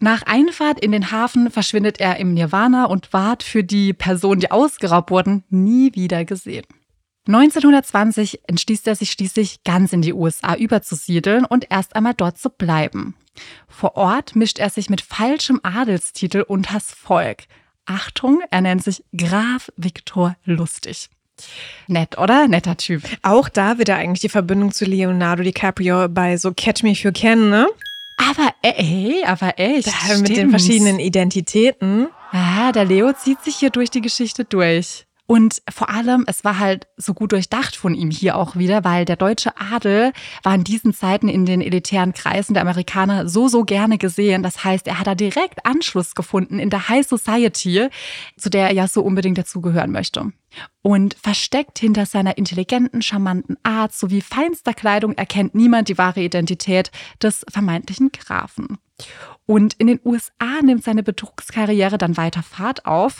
Nach 0.00 0.22
Einfahrt 0.22 0.80
in 0.80 0.92
den 0.92 1.10
Hafen 1.10 1.50
verschwindet 1.50 2.00
er 2.00 2.16
im 2.16 2.34
Nirvana 2.34 2.86
und 2.86 3.12
ward 3.12 3.42
für 3.42 3.62
die 3.62 3.92
Personen, 3.92 4.40
die 4.40 4.50
ausgeraubt 4.50 5.10
wurden, 5.10 5.44
nie 5.50 5.94
wieder 5.94 6.24
gesehen. 6.24 6.64
1920 7.28 8.40
entschließt 8.48 8.88
er 8.88 8.96
sich 8.96 9.10
schließlich, 9.12 9.62
ganz 9.62 9.92
in 9.92 10.00
die 10.02 10.14
USA 10.14 10.54
überzusiedeln 10.56 11.44
und 11.44 11.66
erst 11.70 11.94
einmal 11.94 12.14
dort 12.14 12.38
zu 12.38 12.48
bleiben. 12.50 13.14
Vor 13.68 13.96
Ort 13.96 14.34
mischt 14.34 14.58
er 14.58 14.70
sich 14.70 14.88
mit 14.90 15.02
falschem 15.02 15.60
Adelstitel 15.62 16.42
unters 16.48 16.90
Volk. 16.92 17.44
Achtung, 17.90 18.40
er 18.52 18.60
nennt 18.60 18.84
sich 18.84 19.02
Graf 19.16 19.72
Viktor 19.76 20.36
Lustig. 20.44 21.10
Nett, 21.88 22.18
oder? 22.18 22.46
Netter 22.46 22.76
Typ. 22.76 23.02
Auch 23.22 23.48
da 23.48 23.78
wird 23.78 23.88
er 23.88 23.96
eigentlich 23.96 24.20
die 24.20 24.28
Verbindung 24.28 24.70
zu 24.70 24.84
Leonardo 24.84 25.42
DiCaprio 25.42 26.08
bei 26.08 26.36
so 26.36 26.52
Catch 26.54 26.84
Me 26.84 26.90
If 26.90 27.02
You 27.02 27.10
Can, 27.12 27.50
ne? 27.50 27.66
Aber 28.16 28.54
ey, 28.62 29.24
aber 29.26 29.58
echt. 29.58 29.88
Da 29.88 30.18
mit 30.18 30.36
den 30.36 30.50
verschiedenen 30.50 31.00
Identitäten. 31.00 32.06
Ah, 32.30 32.70
der 32.70 32.84
Leo 32.84 33.12
zieht 33.12 33.42
sich 33.42 33.56
hier 33.56 33.70
durch 33.70 33.90
die 33.90 34.02
Geschichte 34.02 34.44
durch. 34.44 35.06
Und 35.30 35.62
vor 35.70 35.90
allem, 35.90 36.24
es 36.26 36.42
war 36.42 36.58
halt 36.58 36.88
so 36.96 37.14
gut 37.14 37.30
durchdacht 37.30 37.76
von 37.76 37.94
ihm 37.94 38.10
hier 38.10 38.36
auch 38.36 38.56
wieder, 38.56 38.82
weil 38.82 39.04
der 39.04 39.14
deutsche 39.14 39.52
Adel 39.56 40.12
war 40.42 40.56
in 40.56 40.64
diesen 40.64 40.92
Zeiten 40.92 41.28
in 41.28 41.46
den 41.46 41.60
elitären 41.60 42.14
Kreisen 42.14 42.54
der 42.54 42.64
Amerikaner 42.64 43.28
so, 43.28 43.46
so 43.46 43.62
gerne 43.62 43.96
gesehen. 43.96 44.42
Das 44.42 44.64
heißt, 44.64 44.88
er 44.88 44.98
hat 44.98 45.06
da 45.06 45.14
direkt 45.14 45.64
Anschluss 45.64 46.16
gefunden 46.16 46.58
in 46.58 46.68
der 46.68 46.88
High 46.88 47.06
Society, 47.06 47.90
zu 48.36 48.50
der 48.50 48.70
er 48.70 48.74
ja 48.74 48.88
so 48.88 49.02
unbedingt 49.02 49.38
dazugehören 49.38 49.92
möchte. 49.92 50.32
Und 50.82 51.14
versteckt 51.14 51.78
hinter 51.78 52.06
seiner 52.06 52.36
intelligenten, 52.36 53.00
charmanten 53.00 53.56
Art 53.62 53.94
sowie 53.94 54.22
feinster 54.22 54.74
Kleidung 54.74 55.12
erkennt 55.12 55.54
niemand 55.54 55.88
die 55.88 55.96
wahre 55.96 56.22
Identität 56.22 56.90
des 57.22 57.46
vermeintlichen 57.48 58.10
Grafen. 58.10 58.78
Und 59.50 59.74
in 59.74 59.88
den 59.88 59.98
USA 60.04 60.62
nimmt 60.62 60.84
seine 60.84 61.02
Betrugskarriere 61.02 61.98
dann 61.98 62.16
weiter 62.16 62.44
Fahrt 62.44 62.86
auf. 62.86 63.18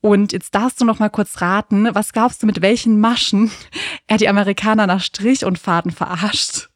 Und 0.00 0.32
jetzt 0.32 0.54
darfst 0.54 0.80
du 0.80 0.84
noch 0.84 1.00
mal 1.00 1.08
kurz 1.08 1.40
raten, 1.40 1.88
was 1.92 2.12
glaubst 2.12 2.40
du, 2.40 2.46
mit 2.46 2.62
welchen 2.62 3.00
Maschen 3.00 3.50
er 4.06 4.18
die 4.18 4.28
Amerikaner 4.28 4.86
nach 4.86 5.00
Strich 5.02 5.44
und 5.44 5.58
Faden 5.58 5.90
verarscht? 5.90 6.68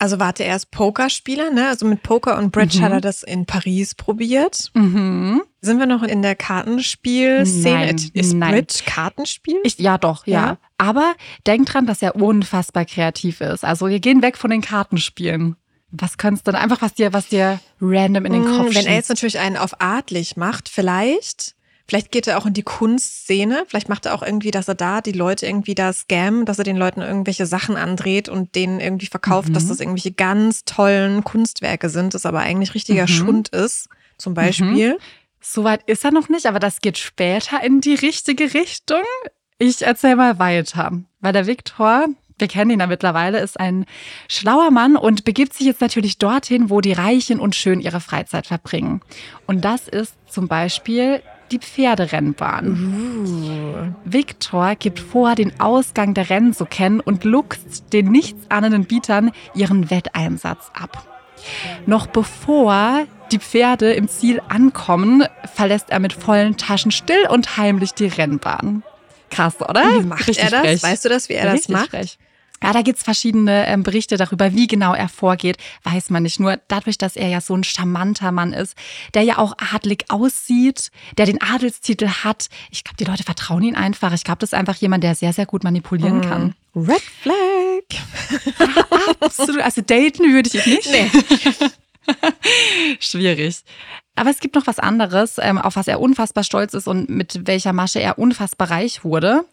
Also 0.00 0.18
warte, 0.18 0.42
er 0.42 0.56
ist 0.56 0.72
Pokerspieler, 0.72 1.52
ne? 1.52 1.68
Also 1.68 1.86
mit 1.86 2.02
Poker 2.02 2.36
und 2.38 2.50
Bridge 2.50 2.78
Mhm. 2.78 2.82
hat 2.82 2.92
er 2.92 3.00
das 3.00 3.22
in 3.22 3.46
Paris 3.46 3.94
probiert. 3.94 4.72
Mhm. 4.74 5.42
Sind 5.60 5.78
wir 5.78 5.86
noch 5.86 6.02
in 6.02 6.22
der 6.22 6.34
Kartenspielszene? 6.34 7.74
Nein, 7.86 8.10
ist 8.14 8.34
nein. 8.34 8.52
Bridge 8.52 8.80
Kartenspiel? 8.84 9.60
Ich, 9.62 9.78
ja, 9.78 9.96
doch, 9.96 10.26
ja. 10.26 10.46
Ja? 10.46 10.58
Aber 10.76 11.14
denk 11.46 11.66
dran, 11.66 11.86
dass 11.86 12.02
er 12.02 12.16
unfassbar 12.16 12.84
kreativ 12.84 13.40
ist. 13.40 13.64
Also 13.64 13.86
wir 13.88 14.00
gehen 14.00 14.22
weg 14.22 14.36
von 14.36 14.50
den 14.50 14.60
Kartenspielen. 14.60 15.54
Was 15.96 16.18
könntest 16.18 16.46
du 16.46 16.50
denn 16.52 16.60
einfach, 16.60 16.82
was 16.82 16.94
dir, 16.94 17.12
was 17.12 17.28
dir 17.28 17.60
random 17.80 18.24
in 18.26 18.32
den 18.32 18.44
Kopf 18.44 18.58
Wenn 18.58 18.66
er 18.66 18.72
schießt? 18.82 18.88
jetzt 18.88 19.08
natürlich 19.10 19.38
einen 19.38 19.56
auf 19.56 19.80
artlich 19.80 20.36
macht, 20.36 20.68
vielleicht. 20.68 21.54
Vielleicht 21.86 22.10
geht 22.12 22.26
er 22.26 22.38
auch 22.38 22.46
in 22.46 22.54
die 22.54 22.62
Kunstszene. 22.62 23.64
Vielleicht 23.68 23.90
macht 23.90 24.06
er 24.06 24.14
auch 24.14 24.22
irgendwie, 24.22 24.50
dass 24.50 24.68
er 24.68 24.74
da 24.74 25.02
die 25.02 25.12
Leute 25.12 25.46
irgendwie 25.46 25.74
da 25.74 25.92
scammen, 25.92 26.46
dass 26.46 26.58
er 26.58 26.64
den 26.64 26.78
Leuten 26.78 27.02
irgendwelche 27.02 27.44
Sachen 27.46 27.76
andreht 27.76 28.28
und 28.30 28.54
denen 28.54 28.80
irgendwie 28.80 29.06
verkauft, 29.06 29.50
Mhm. 29.50 29.52
dass 29.54 29.68
das 29.68 29.80
irgendwelche 29.80 30.12
ganz 30.12 30.64
tollen 30.64 31.24
Kunstwerke 31.24 31.90
sind, 31.90 32.14
das 32.14 32.24
aber 32.24 32.40
eigentlich 32.40 32.74
richtiger 32.74 33.02
Mhm. 33.02 33.08
Schund 33.08 33.48
ist. 33.50 33.88
Zum 34.16 34.32
Beispiel. 34.34 34.98
Soweit 35.42 35.82
ist 35.86 36.04
er 36.06 36.10
noch 36.10 36.30
nicht, 36.30 36.46
aber 36.46 36.58
das 36.58 36.80
geht 36.80 36.96
später 36.96 37.62
in 37.62 37.82
die 37.82 37.94
richtige 37.94 38.54
Richtung. 38.54 39.02
Ich 39.58 39.82
erzähl 39.82 40.16
mal 40.16 40.38
weiter. 40.38 40.90
Weil 41.20 41.32
der 41.34 41.46
Viktor, 41.46 42.06
wir 42.38 42.48
kennen 42.48 42.70
ihn 42.70 42.80
ja 42.80 42.86
mittlerweile, 42.86 43.40
ist 43.40 43.60
ein 43.60 43.86
schlauer 44.28 44.70
Mann 44.70 44.96
und 44.96 45.24
begibt 45.24 45.54
sich 45.54 45.66
jetzt 45.66 45.80
natürlich 45.80 46.18
dorthin, 46.18 46.70
wo 46.70 46.80
die 46.80 46.92
Reichen 46.92 47.38
und 47.38 47.54
Schön 47.54 47.80
ihre 47.80 48.00
Freizeit 48.00 48.46
verbringen. 48.46 49.00
Und 49.46 49.64
das 49.64 49.88
ist 49.88 50.14
zum 50.28 50.48
Beispiel 50.48 51.22
die 51.50 51.58
Pferderennbahn. 51.58 53.94
Viktor 54.04 54.74
gibt 54.76 54.98
vor, 54.98 55.34
den 55.34 55.60
Ausgang 55.60 56.14
der 56.14 56.30
Rennen 56.30 56.52
zu 56.52 56.66
kennen 56.66 57.00
und 57.00 57.24
luchst 57.24 57.92
den 57.92 58.10
nichtsahnenden 58.10 58.86
Bietern 58.86 59.30
ihren 59.54 59.90
Wetteinsatz 59.90 60.70
ab. 60.74 61.06
Noch 61.86 62.06
bevor 62.06 63.04
die 63.30 63.38
Pferde 63.38 63.92
im 63.92 64.08
Ziel 64.08 64.40
ankommen, 64.48 65.24
verlässt 65.54 65.90
er 65.90 66.00
mit 66.00 66.12
vollen 66.12 66.56
Taschen 66.56 66.90
still 66.90 67.26
und 67.28 67.56
heimlich 67.56 67.92
die 67.92 68.06
Rennbahn. 68.06 68.82
Krass, 69.34 69.60
oder? 69.60 69.82
Wie 70.00 70.06
macht 70.06 70.26
Richtig 70.28 70.44
er 70.44 70.50
das? 70.50 70.60
frech. 70.60 70.82
Weißt 70.82 71.04
du 71.04 71.08
das, 71.08 71.28
wie 71.28 71.34
er 71.34 71.44
das 71.46 71.54
Richtig 71.54 71.74
macht? 71.76 71.90
frech. 71.90 72.18
Ja, 72.62 72.72
da 72.72 72.80
gibt's 72.80 73.02
verschiedene 73.02 73.66
ähm, 73.66 73.82
Berichte 73.82 74.16
darüber, 74.16 74.54
wie 74.54 74.66
genau 74.66 74.94
er 74.94 75.10
vorgeht, 75.10 75.58
weiß 75.82 76.08
man 76.08 76.22
nicht. 76.22 76.40
Nur 76.40 76.58
dadurch, 76.68 76.96
dass 76.96 77.14
er 77.14 77.28
ja 77.28 77.42
so 77.42 77.54
ein 77.54 77.62
charmanter 77.62 78.32
Mann 78.32 78.54
ist, 78.54 78.74
der 79.12 79.20
ja 79.22 79.36
auch 79.36 79.54
adlig 79.74 80.04
aussieht, 80.08 80.90
der 81.18 81.26
den 81.26 81.42
Adelstitel 81.42 82.08
hat. 82.08 82.48
Ich 82.70 82.82
glaube, 82.82 82.96
die 82.96 83.04
Leute 83.04 83.22
vertrauen 83.22 83.62
ihn 83.64 83.76
einfach. 83.76 84.14
Ich 84.14 84.24
glaube, 84.24 84.38
das 84.38 84.50
ist 84.50 84.54
einfach 84.58 84.76
jemand, 84.76 85.04
der 85.04 85.14
sehr, 85.14 85.34
sehr 85.34 85.44
gut 85.44 85.62
manipulieren 85.62 86.18
Mhm. 86.18 86.22
kann. 86.22 86.54
Red 86.74 87.02
Flag. 87.02 88.54
Absolut. 89.20 89.60
Also 89.60 89.82
daten 89.82 90.32
würde 90.32 90.48
ich 90.52 90.64
nicht. 90.64 90.88
Nee. 90.90 91.10
Schwierig. 93.00 93.56
Aber 94.16 94.30
es 94.30 94.40
gibt 94.40 94.54
noch 94.54 94.66
was 94.66 94.78
anderes, 94.78 95.38
ähm, 95.40 95.58
auf 95.58 95.76
was 95.76 95.88
er 95.88 96.00
unfassbar 96.00 96.44
stolz 96.44 96.74
ist 96.74 96.86
und 96.86 97.08
mit 97.08 97.46
welcher 97.46 97.72
Masche 97.72 98.00
er 98.00 98.18
unfassbar 98.18 98.70
reich 98.70 99.04
wurde. 99.04 99.44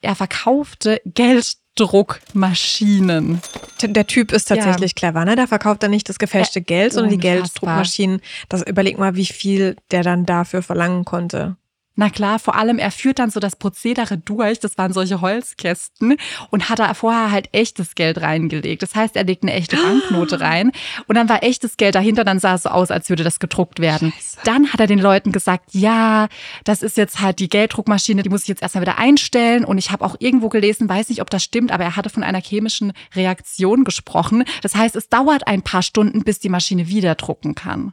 Er 0.00 0.14
verkaufte 0.14 1.00
Gelddruckmaschinen. 1.04 3.42
Der 3.82 4.06
Typ 4.06 4.32
ist 4.32 4.46
tatsächlich 4.46 4.94
clever, 4.94 5.24
ne? 5.24 5.36
Da 5.36 5.46
verkauft 5.46 5.82
er 5.82 5.90
nicht 5.90 6.08
das 6.08 6.18
gefälschte 6.18 6.62
Geld, 6.62 6.94
sondern 6.94 7.10
die 7.10 7.16
unfassbar. 7.16 7.42
Gelddruckmaschinen. 7.42 8.20
Das 8.48 8.62
überleg 8.62 8.98
mal, 8.98 9.16
wie 9.16 9.26
viel 9.26 9.76
der 9.90 10.02
dann 10.02 10.24
dafür 10.24 10.62
verlangen 10.62 11.04
konnte. 11.04 11.56
Na 11.94 12.08
klar, 12.08 12.38
vor 12.38 12.54
allem 12.54 12.78
er 12.78 12.90
führt 12.90 13.18
dann 13.18 13.30
so 13.30 13.38
das 13.38 13.56
Prozedere 13.56 14.16
durch, 14.16 14.60
das 14.60 14.78
waren 14.78 14.94
solche 14.94 15.20
Holzkästen 15.20 16.16
und 16.50 16.70
hat 16.70 16.78
da 16.78 16.94
vorher 16.94 17.30
halt 17.30 17.50
echtes 17.52 17.94
Geld 17.94 18.22
reingelegt. 18.22 18.82
Das 18.82 18.94
heißt, 18.94 19.14
er 19.14 19.24
legt 19.24 19.42
eine 19.42 19.52
echte 19.52 19.76
Banknote 19.76 20.40
rein 20.40 20.72
und 21.06 21.16
dann 21.16 21.28
war 21.28 21.42
echtes 21.42 21.76
Geld 21.76 21.94
dahinter, 21.94 22.24
dann 22.24 22.38
sah 22.38 22.54
es 22.54 22.62
so 22.62 22.70
aus, 22.70 22.90
als 22.90 23.10
würde 23.10 23.24
das 23.24 23.40
gedruckt 23.40 23.80
werden. 23.80 24.14
Dann 24.44 24.72
hat 24.72 24.80
er 24.80 24.86
den 24.86 24.98
Leuten 24.98 25.32
gesagt, 25.32 25.74
ja, 25.74 26.28
das 26.64 26.82
ist 26.82 26.96
jetzt 26.96 27.20
halt 27.20 27.40
die 27.40 27.50
Gelddruckmaschine, 27.50 28.22
die 28.22 28.30
muss 28.30 28.42
ich 28.42 28.48
jetzt 28.48 28.62
erstmal 28.62 28.82
wieder 28.82 28.96
einstellen 28.96 29.66
und 29.66 29.76
ich 29.76 29.90
habe 29.90 30.04
auch 30.04 30.16
irgendwo 30.18 30.48
gelesen, 30.48 30.88
weiß 30.88 31.10
nicht, 31.10 31.20
ob 31.20 31.28
das 31.28 31.44
stimmt, 31.44 31.72
aber 31.72 31.84
er 31.84 31.96
hatte 31.96 32.08
von 32.08 32.22
einer 32.22 32.40
chemischen 32.40 32.94
Reaktion 33.14 33.84
gesprochen. 33.84 34.44
Das 34.62 34.74
heißt, 34.74 34.96
es 34.96 35.10
dauert 35.10 35.46
ein 35.46 35.60
paar 35.60 35.82
Stunden, 35.82 36.24
bis 36.24 36.38
die 36.38 36.48
Maschine 36.48 36.88
wieder 36.88 37.14
drucken 37.16 37.54
kann. 37.54 37.92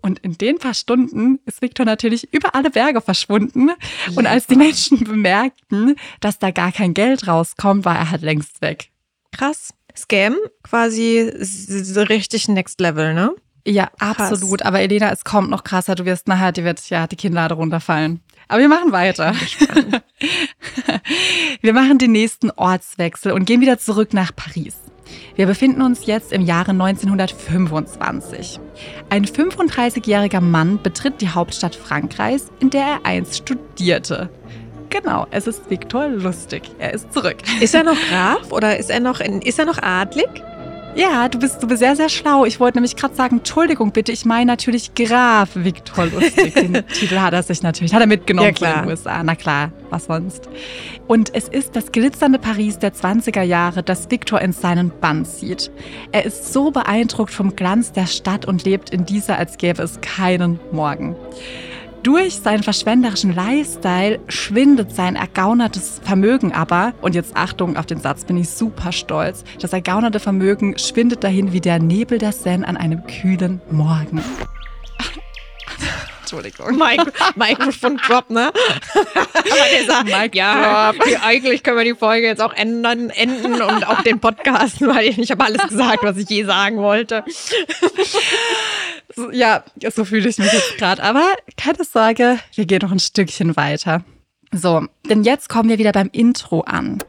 Und 0.00 0.20
in 0.20 0.38
den 0.38 0.58
paar 0.58 0.74
Stunden 0.74 1.40
ist 1.46 1.62
Victor 1.62 1.84
natürlich 1.84 2.32
über 2.32 2.54
alle 2.54 2.70
Berge 2.70 3.00
verschwunden. 3.00 3.39
Und 4.14 4.26
als 4.26 4.46
die 4.46 4.56
Menschen 4.56 5.04
bemerkten, 5.04 5.96
dass 6.20 6.38
da 6.38 6.50
gar 6.50 6.72
kein 6.72 6.94
Geld 6.94 7.26
rauskommt, 7.26 7.84
war 7.84 7.96
er 7.96 8.10
halt 8.10 8.22
längst 8.22 8.60
weg. 8.62 8.90
Krass. 9.32 9.72
Scam 9.96 10.36
quasi 10.62 11.18
s- 11.18 11.68
s- 11.68 11.96
richtig 12.08 12.48
next 12.48 12.80
level, 12.80 13.12
ne? 13.14 13.32
Ja, 13.66 13.90
absolut. 13.98 14.62
Aber 14.62 14.80
Elena, 14.80 15.10
es 15.12 15.24
kommt 15.24 15.50
noch 15.50 15.64
krasser. 15.64 15.94
Du 15.94 16.04
wirst 16.06 16.28
nachher, 16.28 16.52
die 16.52 16.64
wird 16.64 16.88
ja 16.88 17.06
die 17.06 17.16
Kinnlade 17.16 17.54
runterfallen. 17.54 18.20
Aber 18.48 18.60
wir 18.60 18.68
machen 18.68 18.90
weiter. 18.92 19.34
Wir 21.60 21.72
machen 21.72 21.98
den 21.98 22.12
nächsten 22.12 22.50
Ortswechsel 22.50 23.32
und 23.32 23.44
gehen 23.44 23.60
wieder 23.60 23.78
zurück 23.78 24.12
nach 24.12 24.34
Paris. 24.34 24.76
Wir 25.34 25.46
befinden 25.46 25.82
uns 25.82 26.06
jetzt 26.06 26.32
im 26.32 26.42
Jahre 26.42 26.72
1925. 26.72 28.60
Ein 29.08 29.24
35-jähriger 29.24 30.40
Mann 30.40 30.80
betritt 30.82 31.20
die 31.20 31.28
Hauptstadt 31.28 31.74
Frankreichs, 31.74 32.50
in 32.60 32.70
der 32.70 32.82
er 32.82 33.00
einst 33.04 33.36
studierte. 33.38 34.30
Genau, 34.90 35.26
es 35.30 35.46
ist 35.46 35.70
Viktor 35.70 36.08
Lustig. 36.08 36.62
Er 36.78 36.92
ist 36.92 37.12
zurück. 37.12 37.36
Ist 37.60 37.74
er 37.74 37.84
noch 37.84 37.96
Graf 38.10 38.50
oder 38.50 38.76
ist 38.76 38.90
er 38.90 39.00
noch, 39.00 39.20
ist 39.20 39.58
er 39.58 39.64
noch 39.64 39.78
adlig? 39.80 40.28
Ja, 40.96 41.28
du 41.28 41.38
bist, 41.38 41.62
du 41.62 41.68
bist 41.68 41.78
sehr, 41.78 41.94
sehr 41.94 42.08
schlau. 42.08 42.44
Ich 42.44 42.58
wollte 42.58 42.78
nämlich 42.78 42.96
gerade 42.96 43.14
sagen, 43.14 43.38
Entschuldigung 43.38 43.92
bitte, 43.92 44.10
ich 44.10 44.24
meine 44.24 44.46
natürlich 44.46 44.92
Graf 44.94 45.50
Viktor 45.54 46.06
Lustig. 46.06 46.52
Den 46.54 46.84
Titel 46.92 47.18
hat 47.18 47.32
er 47.32 47.42
sich 47.42 47.62
natürlich, 47.62 47.94
hat 47.94 48.00
er 48.00 48.08
mitgenommen 48.08 48.48
Ja, 48.48 48.52
klar. 48.52 48.72
von 48.74 48.82
den 48.82 48.90
USA. 48.90 49.22
Na 49.22 49.34
klar, 49.36 49.70
was 49.90 50.06
sonst. 50.06 50.48
Und 51.06 51.32
es 51.34 51.48
ist 51.48 51.76
das 51.76 51.92
glitzernde 51.92 52.38
Paris 52.40 52.78
der 52.78 52.92
20er 52.92 53.42
Jahre, 53.42 53.82
das 53.84 54.10
Viktor 54.10 54.40
in 54.40 54.52
seinen 54.52 54.90
Bann 55.00 55.24
zieht. 55.24 55.70
Er 56.12 56.24
ist 56.24 56.52
so 56.52 56.70
beeindruckt 56.72 57.32
vom 57.32 57.54
Glanz 57.54 57.92
der 57.92 58.06
Stadt 58.06 58.44
und 58.46 58.64
lebt 58.64 58.90
in 58.90 59.06
dieser, 59.06 59.38
als 59.38 59.58
gäbe 59.58 59.82
es 59.82 60.00
keinen 60.00 60.58
Morgen. 60.72 61.14
Durch 62.02 62.36
seinen 62.36 62.62
verschwenderischen 62.62 63.34
Lifestyle 63.34 64.20
schwindet 64.28 64.94
sein 64.94 65.16
ergaunertes 65.16 66.00
Vermögen 66.02 66.52
aber, 66.52 66.94
und 67.02 67.14
jetzt 67.14 67.36
Achtung, 67.36 67.76
auf 67.76 67.84
den 67.84 68.00
Satz 68.00 68.24
bin 68.24 68.38
ich 68.38 68.48
super 68.48 68.90
stolz, 68.90 69.44
das 69.60 69.74
ergaunerte 69.74 70.18
Vermögen 70.18 70.78
schwindet 70.78 71.22
dahin 71.24 71.52
wie 71.52 71.60
der 71.60 71.78
Nebel 71.78 72.16
der 72.18 72.32
Seine 72.32 72.64
an 72.64 72.78
einem 72.78 73.06
kühlen 73.06 73.60
Morgen. 73.70 74.22
Entschuldigung. 76.30 76.76
Mic 76.76 77.02
Mikrofon 77.34 77.96
Drop, 77.96 78.30
ne? 78.30 78.52
Aber 78.94 79.68
der 79.72 79.84
sagt, 79.84 80.04
Mic 80.04 80.36
ja, 80.36 80.90
okay, 80.90 81.18
eigentlich 81.20 81.64
können 81.64 81.76
wir 81.76 81.84
die 81.84 81.94
Folge 81.94 82.28
jetzt 82.28 82.40
auch 82.40 82.52
ändern, 82.52 83.10
enden 83.10 83.60
und 83.60 83.86
auch 83.88 84.02
den 84.02 84.20
Podcast, 84.20 84.80
weil 84.86 85.08
ich, 85.08 85.18
ich 85.18 85.30
habe 85.32 85.44
alles 85.44 85.62
gesagt, 85.68 86.04
was 86.04 86.16
ich 86.16 86.28
je 86.30 86.44
sagen 86.44 86.76
wollte. 86.76 87.24
So, 89.16 89.32
Ja, 89.32 89.64
so 89.92 90.04
fühle 90.04 90.28
ich 90.28 90.38
mich 90.38 90.52
jetzt 90.52 90.78
gerade. 90.78 91.02
Aber 91.02 91.24
keine 91.56 91.82
Sorge, 91.82 92.38
wir 92.54 92.64
gehen 92.64 92.80
noch 92.82 92.92
ein 92.92 93.00
Stückchen 93.00 93.56
weiter. 93.56 94.04
So, 94.52 94.86
denn 95.08 95.24
jetzt 95.24 95.48
kommen 95.48 95.68
wir 95.68 95.78
wieder 95.78 95.92
beim 95.92 96.10
Intro 96.12 96.60
an. 96.60 97.02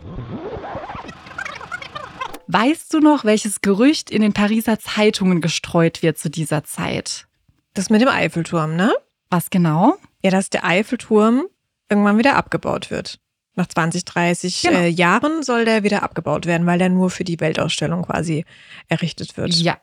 Weißt 2.47 2.91
du 2.91 2.99
noch, 2.99 3.23
welches 3.23 3.61
Gerücht 3.61 4.09
in 4.09 4.23
den 4.23 4.33
Pariser 4.33 4.79
Zeitungen 4.79 5.41
gestreut 5.41 6.01
wird 6.01 6.17
zu 6.17 6.31
dieser 6.31 6.63
Zeit? 6.63 7.27
Das 7.73 7.89
mit 7.89 8.01
dem 8.01 8.09
Eiffelturm, 8.09 8.75
ne? 8.75 8.93
Was 9.31 9.49
genau? 9.49 9.95
Ja, 10.23 10.29
dass 10.29 10.49
der 10.51 10.63
Eiffelturm 10.65 11.45
irgendwann 11.89 12.19
wieder 12.19 12.35
abgebaut 12.35 12.91
wird. 12.91 13.19
Nach 13.55 13.67
20, 13.67 14.05
30 14.05 14.61
Genau. 14.61 14.79
äh, 14.79 14.87
Jahren 14.87 15.41
soll 15.43 15.65
der 15.65 15.83
wieder 15.83 16.03
abgebaut 16.03 16.45
werden, 16.45 16.67
weil 16.67 16.79
der 16.79 16.89
nur 16.89 17.09
für 17.09 17.23
die 17.23 17.39
Weltausstellung 17.39 18.03
quasi 18.03 18.45
errichtet 18.87 19.35
wird. 19.37 19.53
Ja. 19.55 19.77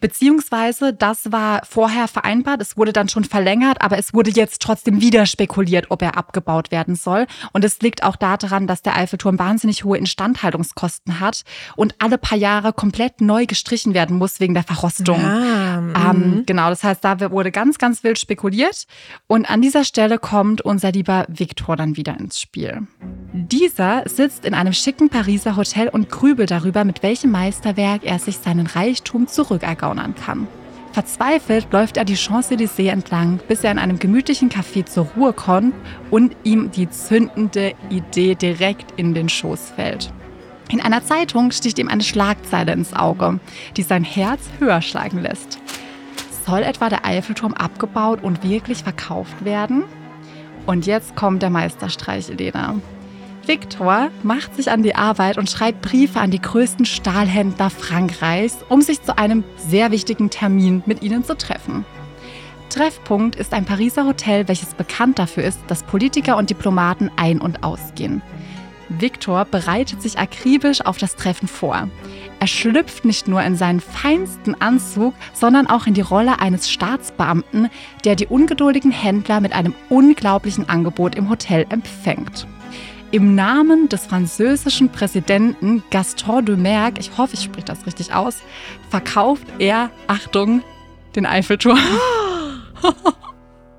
Beziehungsweise, 0.00 0.92
das 0.92 1.32
war 1.32 1.62
vorher 1.64 2.08
vereinbart, 2.08 2.60
es 2.60 2.76
wurde 2.76 2.92
dann 2.92 3.08
schon 3.08 3.24
verlängert, 3.24 3.80
aber 3.80 3.98
es 3.98 4.14
wurde 4.14 4.30
jetzt 4.30 4.62
trotzdem 4.62 5.00
wieder 5.00 5.26
spekuliert, 5.26 5.86
ob 5.90 6.02
er 6.02 6.16
abgebaut 6.16 6.70
werden 6.70 6.94
soll. 6.94 7.26
Und 7.52 7.64
es 7.64 7.80
liegt 7.80 8.02
auch 8.02 8.16
daran, 8.16 8.66
dass 8.66 8.82
der 8.82 8.96
Eiffelturm 8.96 9.38
wahnsinnig 9.38 9.84
hohe 9.84 9.98
Instandhaltungskosten 9.98 11.20
hat 11.20 11.42
und 11.76 11.94
alle 11.98 12.18
paar 12.18 12.38
Jahre 12.38 12.72
komplett 12.72 13.20
neu 13.20 13.46
gestrichen 13.46 13.94
werden 13.94 14.16
muss 14.16 14.40
wegen 14.40 14.54
der 14.54 14.62
Verrostung. 14.62 15.24
Ah, 15.24 15.78
Ähm, 15.78 15.92
mhm. 15.94 16.46
genau, 16.46 16.68
das 16.70 16.84
heißt, 16.84 17.04
da 17.04 17.30
wurde 17.30 17.50
ganz, 17.50 17.78
ganz 17.78 18.04
wild 18.04 18.18
spekuliert. 18.18 18.86
Und 19.26 19.50
an 19.50 19.62
dieser 19.62 19.84
Stelle 19.84 20.18
kommt 20.18 20.60
unser 20.60 20.92
lieber 20.92 21.26
Viktor 21.28 21.76
dann 21.76 21.96
wieder 21.96 22.18
ins 22.18 22.40
Spiel. 22.40 22.86
Dieser 23.32 24.02
sitzt 24.06 24.44
in 24.44 24.54
einem 24.54 24.72
schicken 24.72 25.08
Pariser 25.08 25.56
Hotel 25.56 25.88
und 25.88 26.08
grübelt 26.10 26.50
darüber, 26.50 26.84
mit 26.84 27.02
welchem 27.02 27.30
Meisterwerk 27.30 28.04
er 28.04 28.18
sich 28.18 28.38
seinen 28.38 28.66
Reichtum 28.66 29.26
zurückergaunern 29.58 30.14
kann. 30.14 30.46
Verzweifelt 30.92 31.68
läuft 31.70 31.96
er 31.96 32.04
die 32.04 32.16
Champs-Élysées 32.16 32.90
entlang, 32.90 33.40
bis 33.46 33.62
er 33.62 33.70
in 33.70 33.78
einem 33.78 33.98
gemütlichen 33.98 34.48
Café 34.48 34.84
zur 34.86 35.06
Ruhe 35.16 35.32
kommt 35.32 35.74
und 36.10 36.34
ihm 36.44 36.70
die 36.70 36.88
zündende 36.88 37.74
Idee 37.90 38.34
direkt 38.34 38.98
in 38.98 39.14
den 39.14 39.28
Schoß 39.28 39.72
fällt. 39.76 40.12
In 40.70 40.80
einer 40.80 41.04
Zeitung 41.04 41.50
sticht 41.52 41.78
ihm 41.78 41.88
eine 41.88 42.02
Schlagzeile 42.02 42.72
ins 42.72 42.94
Auge, 42.94 43.38
die 43.76 43.82
sein 43.82 44.04
Herz 44.04 44.40
höher 44.58 44.82
schlagen 44.82 45.22
lässt. 45.22 45.58
Soll 46.46 46.62
etwa 46.62 46.88
der 46.88 47.04
Eiffelturm 47.04 47.54
abgebaut 47.54 48.22
und 48.22 48.42
wirklich 48.42 48.82
verkauft 48.82 49.44
werden? 49.44 49.84
Und 50.66 50.86
jetzt 50.86 51.16
kommt 51.16 51.42
der 51.42 51.50
Meisterstreich, 51.50 52.28
Elena. 52.28 52.76
Viktor 53.48 54.10
macht 54.22 54.54
sich 54.56 54.70
an 54.70 54.82
die 54.82 54.94
Arbeit 54.94 55.38
und 55.38 55.48
schreibt 55.48 55.80
Briefe 55.80 56.20
an 56.20 56.30
die 56.30 56.40
größten 56.40 56.84
Stahlhändler 56.84 57.70
Frankreichs, 57.70 58.58
um 58.68 58.82
sich 58.82 59.02
zu 59.02 59.16
einem 59.16 59.42
sehr 59.56 59.90
wichtigen 59.90 60.28
Termin 60.28 60.82
mit 60.84 61.00
ihnen 61.00 61.24
zu 61.24 61.34
treffen. 61.34 61.86
Treffpunkt 62.68 63.36
ist 63.36 63.54
ein 63.54 63.64
Pariser 63.64 64.04
Hotel, 64.04 64.48
welches 64.48 64.74
bekannt 64.74 65.18
dafür 65.18 65.44
ist, 65.44 65.60
dass 65.66 65.82
Politiker 65.82 66.36
und 66.36 66.50
Diplomaten 66.50 67.10
ein- 67.16 67.40
und 67.40 67.64
ausgehen. 67.64 68.20
Viktor 68.90 69.46
bereitet 69.46 70.02
sich 70.02 70.18
akribisch 70.18 70.82
auf 70.84 70.98
das 70.98 71.16
Treffen 71.16 71.48
vor. 71.48 71.88
Er 72.40 72.46
schlüpft 72.46 73.06
nicht 73.06 73.28
nur 73.28 73.42
in 73.42 73.56
seinen 73.56 73.80
feinsten 73.80 74.60
Anzug, 74.60 75.14
sondern 75.32 75.66
auch 75.68 75.86
in 75.86 75.94
die 75.94 76.02
Rolle 76.02 76.38
eines 76.40 76.70
Staatsbeamten, 76.70 77.70
der 78.04 78.14
die 78.14 78.26
ungeduldigen 78.26 78.90
Händler 78.90 79.40
mit 79.40 79.54
einem 79.54 79.74
unglaublichen 79.88 80.68
Angebot 80.68 81.14
im 81.14 81.30
Hotel 81.30 81.64
empfängt. 81.70 82.46
Im 83.10 83.34
Namen 83.34 83.88
des 83.88 84.04
französischen 84.04 84.90
Präsidenten 84.90 85.82
Gaston 85.90 86.44
de 86.44 86.56
Merck, 86.56 86.98
ich 86.98 87.16
hoffe, 87.16 87.34
ich 87.34 87.42
spreche 87.42 87.64
das 87.64 87.86
richtig 87.86 88.12
aus, 88.12 88.42
verkauft 88.90 89.46
er, 89.58 89.90
Achtung, 90.06 90.62
den 91.16 91.26
Eiffelturm. 91.26 91.78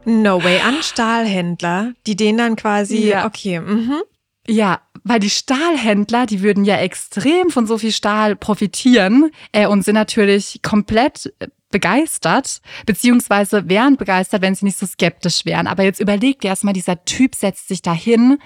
No 0.06 0.44
way, 0.44 0.60
an 0.62 0.78
Stahlhändler, 0.82 1.94
die 2.08 2.16
den 2.16 2.38
dann 2.38 2.56
quasi, 2.56 3.10
Ja. 3.10 3.26
okay, 3.28 3.60
mhm. 3.60 4.02
Ja, 4.48 4.82
weil 5.04 5.20
die 5.20 5.30
Stahlhändler, 5.30 6.26
die 6.26 6.42
würden 6.42 6.66
ja 6.66 6.78
extrem 6.78 7.52
von 7.52 7.68
so 7.68 7.78
viel 7.78 7.92
Stahl 7.92 8.36
profitieren 8.36 9.30
äh, 9.52 9.68
und 9.68 9.84
sind 9.84 9.94
natürlich 9.94 10.62
komplett 10.64 11.32
äh, 11.40 11.48
begeistert, 11.70 12.62
beziehungsweise 12.88 13.70
wären 13.70 13.98
begeistert, 13.98 14.42
wenn 14.42 14.56
sie 14.56 14.66
nicht 14.66 14.80
so 14.80 14.88
skeptisch 14.88 15.46
wären. 15.46 15.68
Aber 15.68 15.84
jetzt 15.84 16.00
überlegt 16.00 16.44
erstmal, 16.44 16.74
dieser 16.74 17.06
Typ 17.06 17.36
setzt 17.36 17.68
sich 17.68 17.84
dahin, 17.84 18.40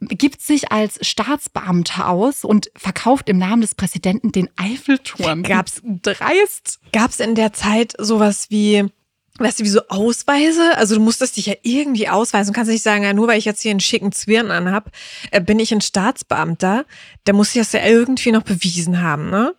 gibt 0.00 0.40
sich 0.42 0.70
als 0.70 0.98
Staatsbeamter 1.06 2.08
aus 2.08 2.44
und 2.44 2.70
verkauft 2.76 3.28
im 3.28 3.38
Namen 3.38 3.62
des 3.62 3.74
Präsidenten 3.74 4.32
den 4.32 4.48
Eiffelturm. 4.56 5.42
Gab's- 5.42 5.82
dreist? 6.02 6.80
Gab 6.92 7.10
es 7.10 7.20
in 7.20 7.34
der 7.34 7.52
Zeit 7.52 7.94
sowas 7.98 8.46
wie, 8.50 8.84
weißt 9.38 9.60
du, 9.60 9.64
wie 9.64 9.68
so 9.68 9.80
Ausweise? 9.88 10.76
Also 10.76 10.94
du 10.94 11.00
musstest 11.00 11.36
dich 11.36 11.46
ja 11.46 11.54
irgendwie 11.62 12.08
ausweisen. 12.08 12.52
Du 12.52 12.56
kannst 12.56 12.70
nicht 12.70 12.82
sagen, 12.82 13.02
ja, 13.04 13.12
nur 13.12 13.26
weil 13.28 13.38
ich 13.38 13.44
jetzt 13.44 13.62
hier 13.62 13.72
einen 13.72 13.80
schicken 13.80 14.12
Zwirn 14.12 14.50
anhab, 14.50 14.90
äh, 15.30 15.40
bin 15.40 15.58
ich 15.58 15.72
ein 15.72 15.80
Staatsbeamter. 15.80 16.84
Der 17.26 17.34
muss 17.34 17.52
sich 17.52 17.60
das 17.62 17.72
ja 17.72 17.84
irgendwie 17.84 18.32
noch 18.32 18.42
bewiesen 18.42 19.00
haben, 19.00 19.30
ne? 19.30 19.54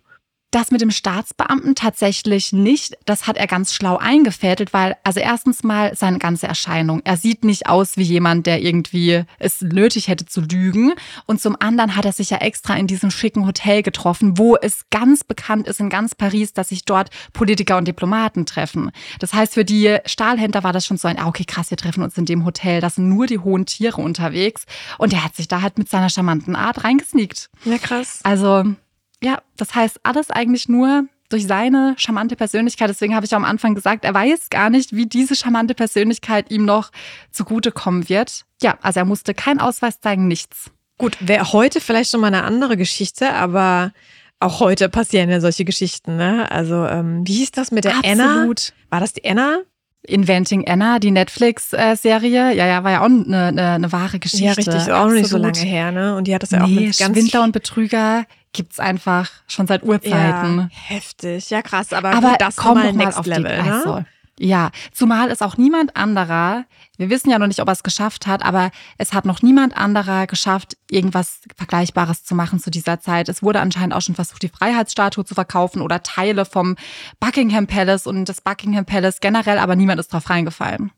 Das 0.51 0.71
mit 0.71 0.81
dem 0.81 0.89
Staatsbeamten 0.89 1.75
tatsächlich 1.75 2.51
nicht. 2.53 2.97
Das 3.05 3.27
hat 3.27 3.37
er 3.37 3.45
ganz 3.45 3.71
schlau 3.71 3.97
eingefädelt, 3.97 4.73
weil, 4.73 4.95
also 5.03 5.19
erstens 5.19 5.61
mal 5.61 5.95
seine 5.95 6.17
ganze 6.17 6.47
Erscheinung. 6.47 7.01
Er 7.03 7.17
sieht 7.17 7.43
nicht 7.43 7.67
aus 7.67 7.97
wie 7.97 8.03
jemand, 8.03 8.47
der 8.47 8.59
irgendwie 8.61 9.25
es 9.37 9.61
nötig 9.61 10.07
hätte 10.07 10.25
zu 10.25 10.41
lügen. 10.41 10.93
Und 11.27 11.39
zum 11.39 11.55
anderen 11.59 11.95
hat 11.95 12.05
er 12.05 12.13
sich 12.13 12.31
ja 12.31 12.37
extra 12.37 12.75
in 12.75 12.87
diesem 12.87 13.11
schicken 13.11 13.45
Hotel 13.45 13.83
getroffen, 13.83 14.39
wo 14.39 14.55
es 14.55 14.85
ganz 14.89 15.23
bekannt 15.23 15.67
ist 15.67 15.79
in 15.79 15.89
ganz 15.89 16.15
Paris, 16.15 16.51
dass 16.53 16.69
sich 16.69 16.83
dort 16.83 17.09
Politiker 17.33 17.77
und 17.77 17.87
Diplomaten 17.87 18.47
treffen. 18.47 18.89
Das 19.19 19.33
heißt, 19.33 19.53
für 19.53 19.65
die 19.65 19.97
Stahlhändler 20.05 20.63
war 20.63 20.73
das 20.73 20.85
schon 20.85 20.97
so 20.97 21.07
ein, 21.07 21.19
ah, 21.19 21.27
okay, 21.27 21.45
krass, 21.45 21.69
wir 21.69 21.77
treffen 21.77 22.01
uns 22.01 22.17
in 22.17 22.25
dem 22.25 22.43
Hotel, 22.43 22.81
da 22.81 22.89
sind 22.89 23.07
nur 23.07 23.27
die 23.27 23.39
hohen 23.39 23.67
Tiere 23.67 24.01
unterwegs. 24.01 24.65
Und 24.97 25.13
er 25.13 25.23
hat 25.23 25.35
sich 25.35 25.47
da 25.47 25.61
halt 25.61 25.77
mit 25.77 25.89
seiner 25.89 26.09
charmanten 26.09 26.55
Art 26.55 26.83
reingesneakt. 26.83 27.51
Ja, 27.65 27.77
krass. 27.77 28.21
Also, 28.23 28.75
ja, 29.23 29.41
das 29.57 29.75
heißt 29.75 29.99
alles 30.03 30.29
eigentlich 30.31 30.69
nur 30.69 31.05
durch 31.29 31.45
seine 31.45 31.93
charmante 31.97 32.35
Persönlichkeit. 32.35 32.89
Deswegen 32.89 33.15
habe 33.15 33.25
ich 33.25 33.31
auch 33.33 33.37
am 33.37 33.45
Anfang 33.45 33.75
gesagt, 33.75 34.03
er 34.03 34.13
weiß 34.13 34.49
gar 34.49 34.69
nicht, 34.69 34.95
wie 34.95 35.05
diese 35.05 35.35
charmante 35.35 35.75
Persönlichkeit 35.75 36.51
ihm 36.51 36.65
noch 36.65 36.91
zugutekommen 37.31 38.09
wird. 38.09 38.45
Ja, 38.61 38.77
also 38.81 38.99
er 38.99 39.05
musste 39.05 39.33
keinen 39.33 39.59
Ausweis 39.59 40.01
zeigen, 40.01 40.27
nichts. 40.27 40.71
Gut, 40.97 41.17
wäre 41.19 41.53
heute 41.53 41.79
vielleicht 41.79 42.11
schon 42.11 42.19
mal 42.19 42.27
eine 42.27 42.43
andere 42.43 42.75
Geschichte, 42.75 43.33
aber 43.33 43.93
auch 44.39 44.59
heute 44.59 44.89
passieren 44.89 45.29
ja 45.29 45.39
solche 45.39 45.65
Geschichten, 45.65 46.17
ne? 46.17 46.49
Also, 46.51 46.85
ähm, 46.85 47.25
wie 47.27 47.35
hieß 47.35 47.51
das 47.51 47.71
mit 47.71 47.85
der 47.85 48.03
Anna? 48.03 48.33
Absolut. 48.33 48.73
War 48.89 48.99
das 48.99 49.13
die 49.13 49.29
Anna? 49.29 49.59
Inventing 50.03 50.65
Anna, 50.67 50.99
die 50.99 51.11
Netflix-Serie, 51.11 52.53
ja, 52.53 52.65
ja, 52.65 52.83
war 52.85 52.91
ja 52.91 53.01
auch 53.01 53.05
eine, 53.05 53.47
eine, 53.47 53.71
eine 53.71 53.91
wahre 53.91 54.19
Geschichte. 54.19 54.45
Ja, 54.45 54.53
richtig, 54.53 54.75
ist 54.75 54.89
auch 54.89 55.07
noch 55.07 55.13
nicht 55.13 55.27
so 55.27 55.35
Absolut. 55.35 55.57
lange 55.57 55.69
her, 55.69 55.91
ne? 55.91 56.15
Und 56.15 56.25
die 56.25 56.33
hat 56.33 56.41
das 56.41 56.51
ja 56.51 56.63
auch 56.63 56.67
nee, 56.67 56.87
mit 56.87 56.97
ganz 56.97 57.17
Schwindler 57.17 57.43
und 57.43 57.51
Betrüger 57.51 58.25
gibt's 58.53 58.79
einfach 58.79 59.29
schon 59.47 59.67
seit 59.67 59.83
Urzeiten. 59.83 60.59
ja, 60.59 60.69
heftig. 60.71 61.49
Ja, 61.49 61.61
krass, 61.61 61.93
aber, 61.93 62.11
Aber 62.13 62.35
das 62.37 62.55
komm 62.55 62.75
nochmal 62.75 62.87
noch 62.87 62.97
mal 62.97 63.03
Next 63.05 63.17
auf 63.17 63.23
die 63.25 63.29
Level, 63.29 63.63
ne? 63.63 63.73
also, 63.73 64.03
Ja, 64.39 64.71
zumal 64.91 65.31
es 65.31 65.41
auch 65.41 65.57
niemand 65.57 65.95
anderer, 65.95 66.65
wir 66.97 67.09
wissen 67.09 67.29
ja 67.29 67.39
noch 67.39 67.47
nicht, 67.47 67.61
ob 67.61 67.67
er 67.69 67.73
es 67.73 67.83
geschafft 67.83 68.27
hat, 68.27 68.43
aber 68.43 68.71
es 68.97 69.13
hat 69.13 69.25
noch 69.25 69.41
niemand 69.41 69.77
anderer 69.77 70.27
geschafft, 70.27 70.75
irgendwas 70.89 71.41
Vergleichbares 71.55 72.23
zu 72.25 72.35
machen 72.35 72.59
zu 72.59 72.71
dieser 72.71 72.99
Zeit. 72.99 73.29
Es 73.29 73.41
wurde 73.43 73.61
anscheinend 73.61 73.93
auch 73.93 74.01
schon 74.01 74.15
versucht, 74.15 74.41
die 74.43 74.49
Freiheitsstatue 74.49 75.23
zu 75.23 75.35
verkaufen 75.35 75.81
oder 75.81 76.03
Teile 76.03 76.45
vom 76.45 76.75
Buckingham 77.19 77.67
Palace 77.67 78.07
und 78.07 78.25
das 78.25 78.41
Buckingham 78.41 78.85
Palace 78.85 79.21
generell, 79.21 79.59
aber 79.59 79.75
niemand 79.75 79.99
ist 79.99 80.11
drauf 80.11 80.29
reingefallen. 80.29 80.91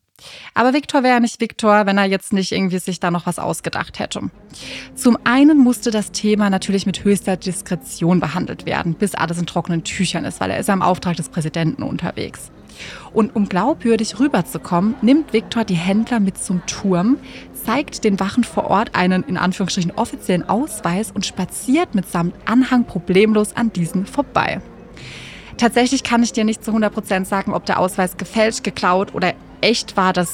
Aber 0.53 0.73
Victor 0.73 1.03
wäre 1.03 1.21
nicht 1.21 1.39
Victor, 1.39 1.85
wenn 1.85 1.97
er 1.97 2.05
jetzt 2.05 2.33
nicht 2.33 2.51
irgendwie 2.51 2.79
sich 2.79 2.99
da 2.99 3.11
noch 3.11 3.25
was 3.25 3.39
ausgedacht 3.39 3.99
hätte. 3.99 4.29
Zum 4.95 5.17
einen 5.23 5.57
musste 5.57 5.91
das 5.91 6.11
Thema 6.11 6.49
natürlich 6.49 6.85
mit 6.85 7.03
höchster 7.03 7.37
Diskretion 7.37 8.19
behandelt 8.19 8.65
werden, 8.65 8.93
bis 8.93 9.15
alles 9.15 9.37
in 9.37 9.45
trockenen 9.45 9.83
Tüchern 9.83 10.25
ist, 10.25 10.39
weil 10.39 10.51
er 10.51 10.59
ist 10.59 10.67
ja 10.67 10.73
im 10.73 10.81
Auftrag 10.81 11.15
des 11.15 11.29
Präsidenten 11.29 11.83
unterwegs. 11.83 12.51
Und 13.13 13.35
um 13.35 13.47
glaubwürdig 13.47 14.19
rüberzukommen, 14.19 14.95
nimmt 15.01 15.33
Victor 15.33 15.65
die 15.65 15.75
Händler 15.75 16.19
mit 16.19 16.37
zum 16.37 16.65
Turm, 16.65 17.17
zeigt 17.53 18.03
den 18.03 18.19
Wachen 18.19 18.43
vor 18.43 18.65
Ort 18.65 18.95
einen 18.95 19.23
in 19.23 19.37
Anführungsstrichen 19.37 19.91
offiziellen 19.91 20.47
Ausweis 20.47 21.11
und 21.11 21.25
spaziert 21.25 21.95
mitsamt 21.95 22.33
Anhang 22.45 22.85
problemlos 22.85 23.55
an 23.55 23.71
diesen 23.71 24.05
vorbei. 24.05 24.61
Tatsächlich 25.61 26.01
kann 26.01 26.23
ich 26.23 26.33
dir 26.33 26.43
nicht 26.43 26.65
zu 26.65 26.71
100% 26.71 27.25
sagen, 27.25 27.53
ob 27.53 27.67
der 27.67 27.77
Ausweis 27.77 28.17
gefälscht, 28.17 28.63
geklaut 28.63 29.13
oder 29.13 29.35
echt 29.61 29.95
war. 29.95 30.11
Das 30.11 30.33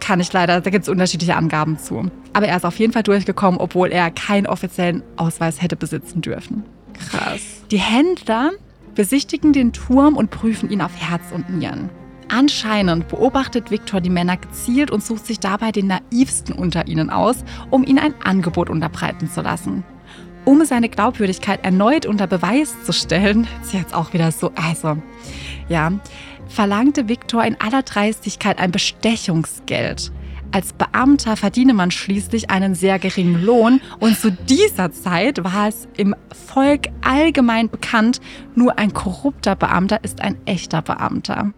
kann 0.00 0.18
ich 0.18 0.32
leider, 0.32 0.60
da 0.60 0.68
gibt 0.68 0.82
es 0.82 0.88
unterschiedliche 0.88 1.36
Angaben 1.36 1.78
zu. 1.78 2.10
Aber 2.32 2.48
er 2.48 2.56
ist 2.56 2.64
auf 2.64 2.76
jeden 2.80 2.92
Fall 2.92 3.04
durchgekommen, 3.04 3.60
obwohl 3.60 3.92
er 3.92 4.10
keinen 4.10 4.48
offiziellen 4.48 5.04
Ausweis 5.14 5.62
hätte 5.62 5.76
besitzen 5.76 6.22
dürfen. 6.22 6.64
Krass. 7.08 7.40
Die 7.70 7.78
Händler 7.78 8.50
besichtigen 8.96 9.52
den 9.52 9.72
Turm 9.72 10.16
und 10.16 10.32
prüfen 10.32 10.68
ihn 10.68 10.80
auf 10.80 10.96
Herz 10.96 11.22
und 11.32 11.56
Nieren. 11.56 11.88
Anscheinend 12.28 13.06
beobachtet 13.06 13.70
Viktor 13.70 14.00
die 14.00 14.10
Männer 14.10 14.38
gezielt 14.38 14.90
und 14.90 15.04
sucht 15.04 15.24
sich 15.24 15.38
dabei 15.38 15.70
den 15.70 15.86
naivsten 15.86 16.52
unter 16.52 16.88
ihnen 16.88 17.10
aus, 17.10 17.44
um 17.70 17.84
ihnen 17.84 18.00
ein 18.00 18.14
Angebot 18.24 18.70
unterbreiten 18.70 19.30
zu 19.30 19.40
lassen. 19.40 19.84
Um 20.44 20.64
seine 20.64 20.88
Glaubwürdigkeit 20.88 21.64
erneut 21.64 22.06
unter 22.06 22.26
Beweis 22.26 22.74
zu 22.84 22.92
stellen, 22.92 23.46
ist 23.62 23.72
jetzt 23.72 23.94
auch 23.94 24.12
wieder 24.12 24.30
so, 24.30 24.52
also, 24.54 24.98
ja, 25.68 25.92
verlangte 26.48 27.08
Viktor 27.08 27.44
in 27.44 27.60
aller 27.60 27.82
Dreistigkeit 27.82 28.58
ein 28.58 28.70
Bestechungsgeld. 28.70 30.12
Als 30.52 30.72
Beamter 30.72 31.36
verdiene 31.36 31.74
man 31.74 31.90
schließlich 31.90 32.48
einen 32.48 32.76
sehr 32.76 33.00
geringen 33.00 33.42
Lohn 33.42 33.80
und 33.98 34.16
zu 34.16 34.30
dieser 34.30 34.92
Zeit 34.92 35.42
war 35.42 35.68
es 35.68 35.88
im 35.96 36.14
Volk 36.46 36.90
allgemein 37.00 37.68
bekannt, 37.68 38.20
nur 38.54 38.78
ein 38.78 38.94
korrupter 38.94 39.56
Beamter 39.56 40.04
ist 40.04 40.20
ein 40.20 40.36
echter 40.44 40.80
Beamter. 40.80 41.52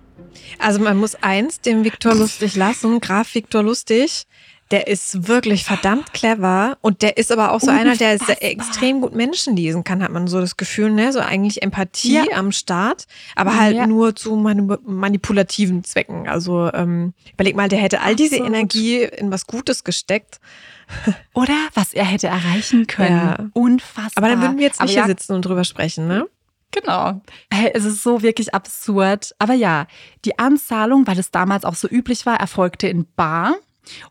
Also 0.58 0.80
man 0.80 0.96
muss 0.96 1.14
eins 1.16 1.60
dem 1.60 1.84
Viktor 1.84 2.14
Lustig 2.14 2.56
lassen, 2.56 3.00
Graf 3.00 3.34
Viktor 3.34 3.62
Lustig, 3.62 4.26
der 4.70 4.88
ist 4.88 5.28
wirklich 5.28 5.64
verdammt 5.64 6.12
clever 6.12 6.76
und 6.80 7.02
der 7.02 7.16
ist 7.18 7.30
aber 7.30 7.52
auch 7.52 7.60
so 7.60 7.70
einer, 7.70 7.96
der 7.96 8.18
sehr 8.18 8.30
Unfassbar. 8.30 8.50
extrem 8.50 9.00
gut 9.00 9.14
Menschen 9.14 9.54
lesen 9.56 9.84
kann, 9.84 10.02
hat 10.02 10.10
man 10.10 10.26
so 10.26 10.40
das 10.40 10.56
Gefühl, 10.56 10.90
ne? 10.90 11.12
So 11.12 11.20
eigentlich 11.20 11.62
Empathie 11.62 12.14
Ja. 12.14 12.24
am 12.36 12.50
Start, 12.52 13.06
aber 13.36 13.56
halt 13.58 13.76
Ja. 13.76 13.86
nur 13.86 14.16
zu 14.16 14.34
mani- 14.34 14.76
manipulativen 14.84 15.84
Zwecken. 15.84 16.28
Also 16.28 16.70
ähm, 16.74 17.14
überleg 17.34 17.54
mal, 17.54 17.68
der 17.68 17.78
hätte 17.78 18.00
all 18.00 18.16
diese 18.16 18.36
Absolut. 18.36 18.54
Energie 18.54 19.02
in 19.02 19.30
was 19.30 19.46
Gutes 19.46 19.84
gesteckt. 19.84 20.40
Oder 21.34 21.54
was 21.74 21.92
er 21.92 22.04
hätte 22.04 22.28
erreichen 22.28 22.86
können. 22.86 23.16
Ja. 23.16 23.36
Unfassbar. 23.54 24.12
Aber 24.22 24.28
dann 24.28 24.40
würden 24.40 24.56
wir 24.58 24.64
jetzt 24.66 24.80
nicht 24.80 24.92
hier 24.92 25.06
sitzen 25.06 25.32
und 25.34 25.44
drüber 25.44 25.64
sprechen, 25.64 26.06
ne? 26.06 26.26
Genau. 26.72 27.20
Hey, 27.52 27.70
es 27.74 27.84
ist 27.84 28.02
so 28.02 28.22
wirklich 28.22 28.52
absurd. 28.54 29.34
Aber 29.38 29.54
ja, 29.54 29.86
die 30.24 30.38
Anzahlung, 30.38 31.06
weil 31.06 31.18
es 31.18 31.30
damals 31.30 31.64
auch 31.64 31.74
so 31.74 31.88
üblich 31.88 32.26
war, 32.26 32.38
erfolgte 32.38 32.86
in 32.88 33.06
Bar. 33.16 33.54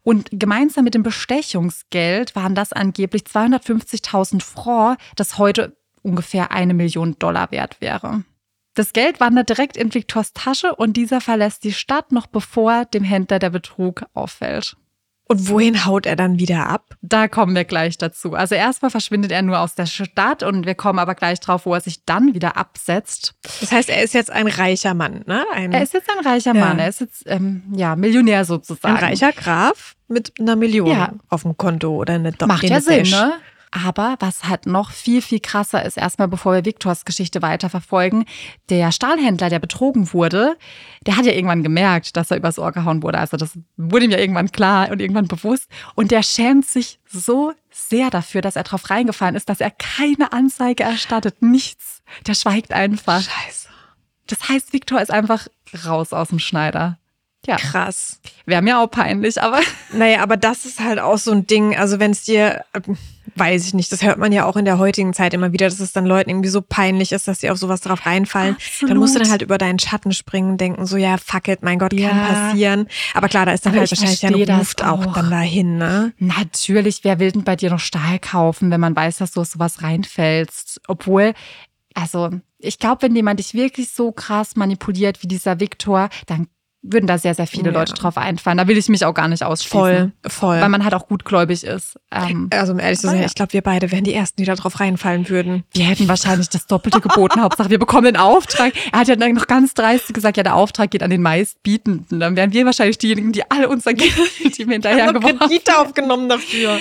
Und 0.04 0.30
gemeinsam 0.32 0.84
mit 0.84 0.94
dem 0.94 1.04
Bestechungsgeld 1.04 2.36
waren 2.36 2.56
das 2.56 2.74
angeblich 2.74 3.24
250.000 3.24 4.42
Francs, 4.42 5.04
das 5.16 5.38
heute 5.38 5.78
ungefähr 6.02 6.52
eine 6.52 6.74
Million 6.74 7.18
Dollar 7.20 7.52
wert 7.52 7.82
wäre. 7.82 8.24
Das 8.76 8.92
Geld 8.92 9.20
wandert 9.20 9.50
direkt 9.50 9.78
in 9.78 9.94
Victors 9.94 10.34
Tasche 10.34 10.76
und 10.76 10.98
dieser 10.98 11.22
verlässt 11.22 11.64
die 11.64 11.74
Stadt 11.74 12.12
noch 12.12 12.28
bevor 12.28 12.86
dem 12.86 13.04
Händler 13.04 13.40
der 13.40 13.50
Betrug 13.50 14.06
auffällt. 14.14 14.76
Und 15.28 15.50
wohin 15.50 15.86
haut 15.86 16.06
er 16.06 16.16
dann 16.16 16.38
wieder 16.38 16.68
ab? 16.70 16.96
Da 17.02 17.28
kommen 17.28 17.56
wir 17.56 17.64
gleich 17.66 17.98
dazu. 17.98 18.34
Also 18.34 18.54
erstmal 18.54 18.92
verschwindet 18.92 19.32
er 19.32 19.42
nur 19.42 19.60
aus 19.60 19.74
der 19.74 19.88
Stadt 19.88 20.44
und 20.44 20.68
wir 20.68 20.76
kommen 20.76 21.00
aber 21.00 21.16
gleich 21.16 21.40
drauf, 21.40 21.66
wo 21.66 21.74
er 21.74 21.82
sich 21.82 22.06
dann 22.06 22.36
wieder 22.36 22.58
absetzt. 22.58 23.34
Das 23.60 23.72
heißt, 23.72 23.90
er 23.90 24.04
ist 24.04 24.14
jetzt 24.14 24.30
ein 24.32 24.46
reicher 24.48 24.94
Mann, 24.94 25.24
ne? 25.26 25.44
Ein, 25.52 25.72
er 25.72 25.82
ist 25.82 25.94
jetzt 25.94 26.10
ein 26.16 26.24
reicher 26.24 26.54
Ja. 26.54 26.66
Mann. 26.66 26.78
Er 26.78 26.90
ist 26.90 27.00
jetzt 27.02 27.24
ähm, 27.26 27.64
ja 27.76 27.96
Millionär 27.96 28.46
sozusagen. 28.46 28.96
ein 28.98 29.04
reicher 29.04 29.32
Graf 29.32 29.96
mit 30.08 30.34
einer 30.40 30.56
Million 30.56 30.90
Ja. 30.92 31.14
auf 31.30 31.42
dem 31.42 31.58
Konto 31.58 31.96
oder 31.96 32.14
eine 32.14 32.32
Macht 32.46 32.64
ja 32.64 32.80
Sinn, 32.80 33.10
ne? 33.10 33.34
Aber 33.84 34.16
was 34.20 34.46
halt 34.46 34.68
noch 34.68 34.92
viel, 34.92 35.22
viel 35.22 35.42
krasser 35.42 35.84
ist, 35.84 35.98
erstmal 35.98 36.30
bevor 36.30 36.54
wir 36.54 36.64
Viktors 36.64 37.04
Geschichte 37.04 37.42
weiterverfolgen, 37.42 38.24
der 38.70 38.94
Stahlhändler, 38.94 39.50
der 39.50 39.60
betrogen 39.60 40.14
wurde, 40.14 40.56
der 41.06 41.18
hat 41.18 41.26
ja 41.26 41.34
irgendwann 41.34 41.62
gemerkt, 41.62 42.16
dass 42.16 42.32
er 42.32 42.38
übers 42.38 42.58
Ohr 42.58 42.72
gehauen 42.72 43.04
wurde. 43.04 43.18
Also 43.18 43.36
das 43.36 43.60
wurde 43.76 44.06
ihm 44.06 44.12
ja 44.12 44.18
irgendwann 44.18 44.50
klar 44.54 44.92
und 44.92 45.02
irgendwann 45.02 45.28
bewusst. 45.28 45.70
Und 45.94 46.12
der 46.12 46.24
schämt 46.24 46.66
sich 46.66 47.00
so 47.06 47.52
sehr 47.70 48.10
dafür, 48.10 48.40
dass 48.40 48.56
er 48.56 48.64
drauf 48.64 48.90
reingefallen 48.90 49.36
ist, 49.36 49.50
dass 49.50 49.60
er 49.60 49.72
keine 49.72 50.32
Anzeige 50.32 50.84
erstattet. 50.84 51.42
Nichts. 51.42 52.02
Der 52.28 52.34
schweigt 52.34 52.72
einfach. 52.72 53.24
Scheiße. 53.24 53.68
Das 54.28 54.48
heißt, 54.48 54.72
Viktor 54.72 55.02
ist 55.02 55.12
einfach 55.12 55.48
raus 55.86 56.14
aus 56.14 56.30
dem 56.30 56.40
Schneider. 56.40 56.98
Ja, 57.46 57.58
Krass. 57.58 58.20
wäre 58.46 58.62
mir 58.62 58.80
auch 58.80 58.88
peinlich, 58.88 59.42
aber 59.42 59.60
Naja, 59.94 60.22
aber 60.24 60.38
das 60.38 60.66
ist 60.66 60.80
halt 60.80 61.00
auch 61.00 61.18
so 61.18 61.32
ein 61.32 61.46
Ding. 61.48 61.76
Also 61.78 62.00
wenn 62.00 62.12
es 62.12 62.24
dir, 62.24 62.64
ähm, 62.74 62.98
weiß 63.36 63.68
ich 63.68 63.74
nicht, 63.74 63.92
das 63.92 64.02
hört 64.04 64.18
man 64.18 64.32
ja 64.32 64.46
auch 64.46 64.56
in 64.56 64.66
der 64.66 64.78
heutigen 64.80 65.14
Zeit 65.14 65.34
immer 65.34 65.52
wieder, 65.54 65.68
dass 65.68 65.80
es 65.80 65.94
dann 65.94 66.06
Leuten 66.06 66.30
irgendwie 66.30 66.50
so 66.50 66.62
peinlich 66.62 67.12
ist, 67.12 67.28
dass 67.28 67.42
sie 67.42 67.50
auf 67.50 67.58
sowas 67.58 67.82
drauf 67.82 68.06
reinfallen. 68.06 68.56
Absolut. 68.56 68.92
Dann 68.92 68.98
musst 68.98 69.16
du 69.16 69.20
dann 69.20 69.30
halt 69.30 69.42
über 69.42 69.58
deinen 69.58 69.80
Schatten 69.80 70.12
springen 70.12 70.52
und 70.52 70.62
denken 70.62 70.86
so, 70.86 70.98
ja, 70.98 71.18
fuck 71.18 71.48
it, 71.48 71.62
mein 71.64 71.80
Gott, 71.80 71.94
Ja. 71.94 72.10
kann 72.10 72.22
passieren. 72.22 72.88
Aber 73.14 73.28
klar, 73.30 73.46
da 73.46 73.54
ist 73.54 73.66
dann 73.66 73.74
Aber 73.74 73.82
halt 73.82 73.92
ich 73.92 74.00
wahrscheinlich 74.00 74.46
das 74.48 74.76
Ruf 74.80 74.88
auch 74.88 75.06
auch. 75.08 75.14
dann 75.14 75.30
dahin, 75.32 75.78
ne? 75.78 76.14
Natürlich, 76.20 77.04
wer 77.04 77.20
will 77.20 77.32
denn 77.32 77.44
bei 77.44 77.56
dir 77.56 77.70
noch 77.70 77.80
Stahl 77.80 78.20
kaufen, 78.20 78.72
wenn 78.72 78.80
man 78.82 78.96
weiß, 78.96 79.18
dass 79.18 79.32
du 79.32 79.42
aus 79.42 79.52
sowas 79.52 79.82
reinfällst? 79.82 80.82
Obwohl, 80.88 81.34
also, 81.94 82.30
ich 82.60 82.80
glaube, 82.80 83.04
wenn 83.04 83.16
jemand 83.16 83.40
dich 83.40 83.54
wirklich 83.54 83.90
so 83.92 84.12
krass 84.12 84.56
manipuliert 84.56 85.22
wie 85.24 85.28
dieser 85.28 85.60
Viktor, 85.60 86.10
dann 86.28 86.48
würden 86.92 87.08
da 87.08 87.18
sehr, 87.18 87.34
sehr 87.36 87.48
viele 87.48 87.72
Ja. 87.72 87.80
Leute 87.80 87.94
drauf 87.94 88.18
einfallen. 88.18 88.58
Da 88.58 88.68
will 88.68 88.78
ich 88.78 88.88
mich 88.90 89.06
auch 89.06 89.14
gar 89.14 89.28
nicht 89.28 89.44
ausschließen. 89.44 89.80
Voll, 89.80 90.12
voll. 90.28 90.62
Weil 90.62 90.70
man 90.70 90.84
halt 90.84 90.94
auch 90.94 91.08
gutgläubig 91.08 91.64
ist. 91.64 92.00
Ähm, 92.12 92.50
also 92.54 92.74
um 92.74 92.80
ehrlich 92.80 93.00
zu 93.00 93.08
sein, 93.08 93.20
ja. 93.20 93.26
ich 93.26 93.36
glaube, 93.36 93.54
wir 93.54 93.62
beide 93.62 93.92
wären 93.92 94.04
die 94.04 94.14
Ersten, 94.14 94.42
die 94.42 94.46
da 94.46 94.56
drauf 94.56 94.80
reinfallen 94.80 95.30
würden. 95.30 95.64
wir 95.74 95.86
hätten 95.86 96.08
wahrscheinlich 96.08 96.50
das 96.50 96.68
Doppelte 96.68 97.02
geboten. 97.02 97.42
Hauptsache, 97.42 97.70
wir 97.70 97.80
bekommen 97.80 98.06
den 98.06 98.18
Auftrag. 98.18 98.74
Er 98.92 99.00
hat 99.00 99.08
ja 99.08 99.16
dann 99.16 99.34
noch 99.34 99.48
ganz 99.48 99.74
dreist 99.74 100.14
gesagt, 100.14 100.38
ja, 100.38 100.44
der 100.44 100.56
Auftrag 100.56 100.92
geht 100.92 101.04
an 101.04 101.10
den 101.10 101.22
meistbietenden. 101.22 102.20
Dann 102.20 102.36
wären 102.36 102.54
wir 102.54 102.66
wahrscheinlich 102.66 102.98
diejenigen, 102.98 103.32
die 103.32 103.50
alle 103.50 103.68
unser 103.70 103.94
Geld, 103.94 104.14
die 104.58 104.66
wir 104.68 104.74
hinterher 104.74 105.08
haben, 105.08 105.20
Kredite 105.20 105.78
aufgenommen 105.78 106.30
dafür. 106.30 106.78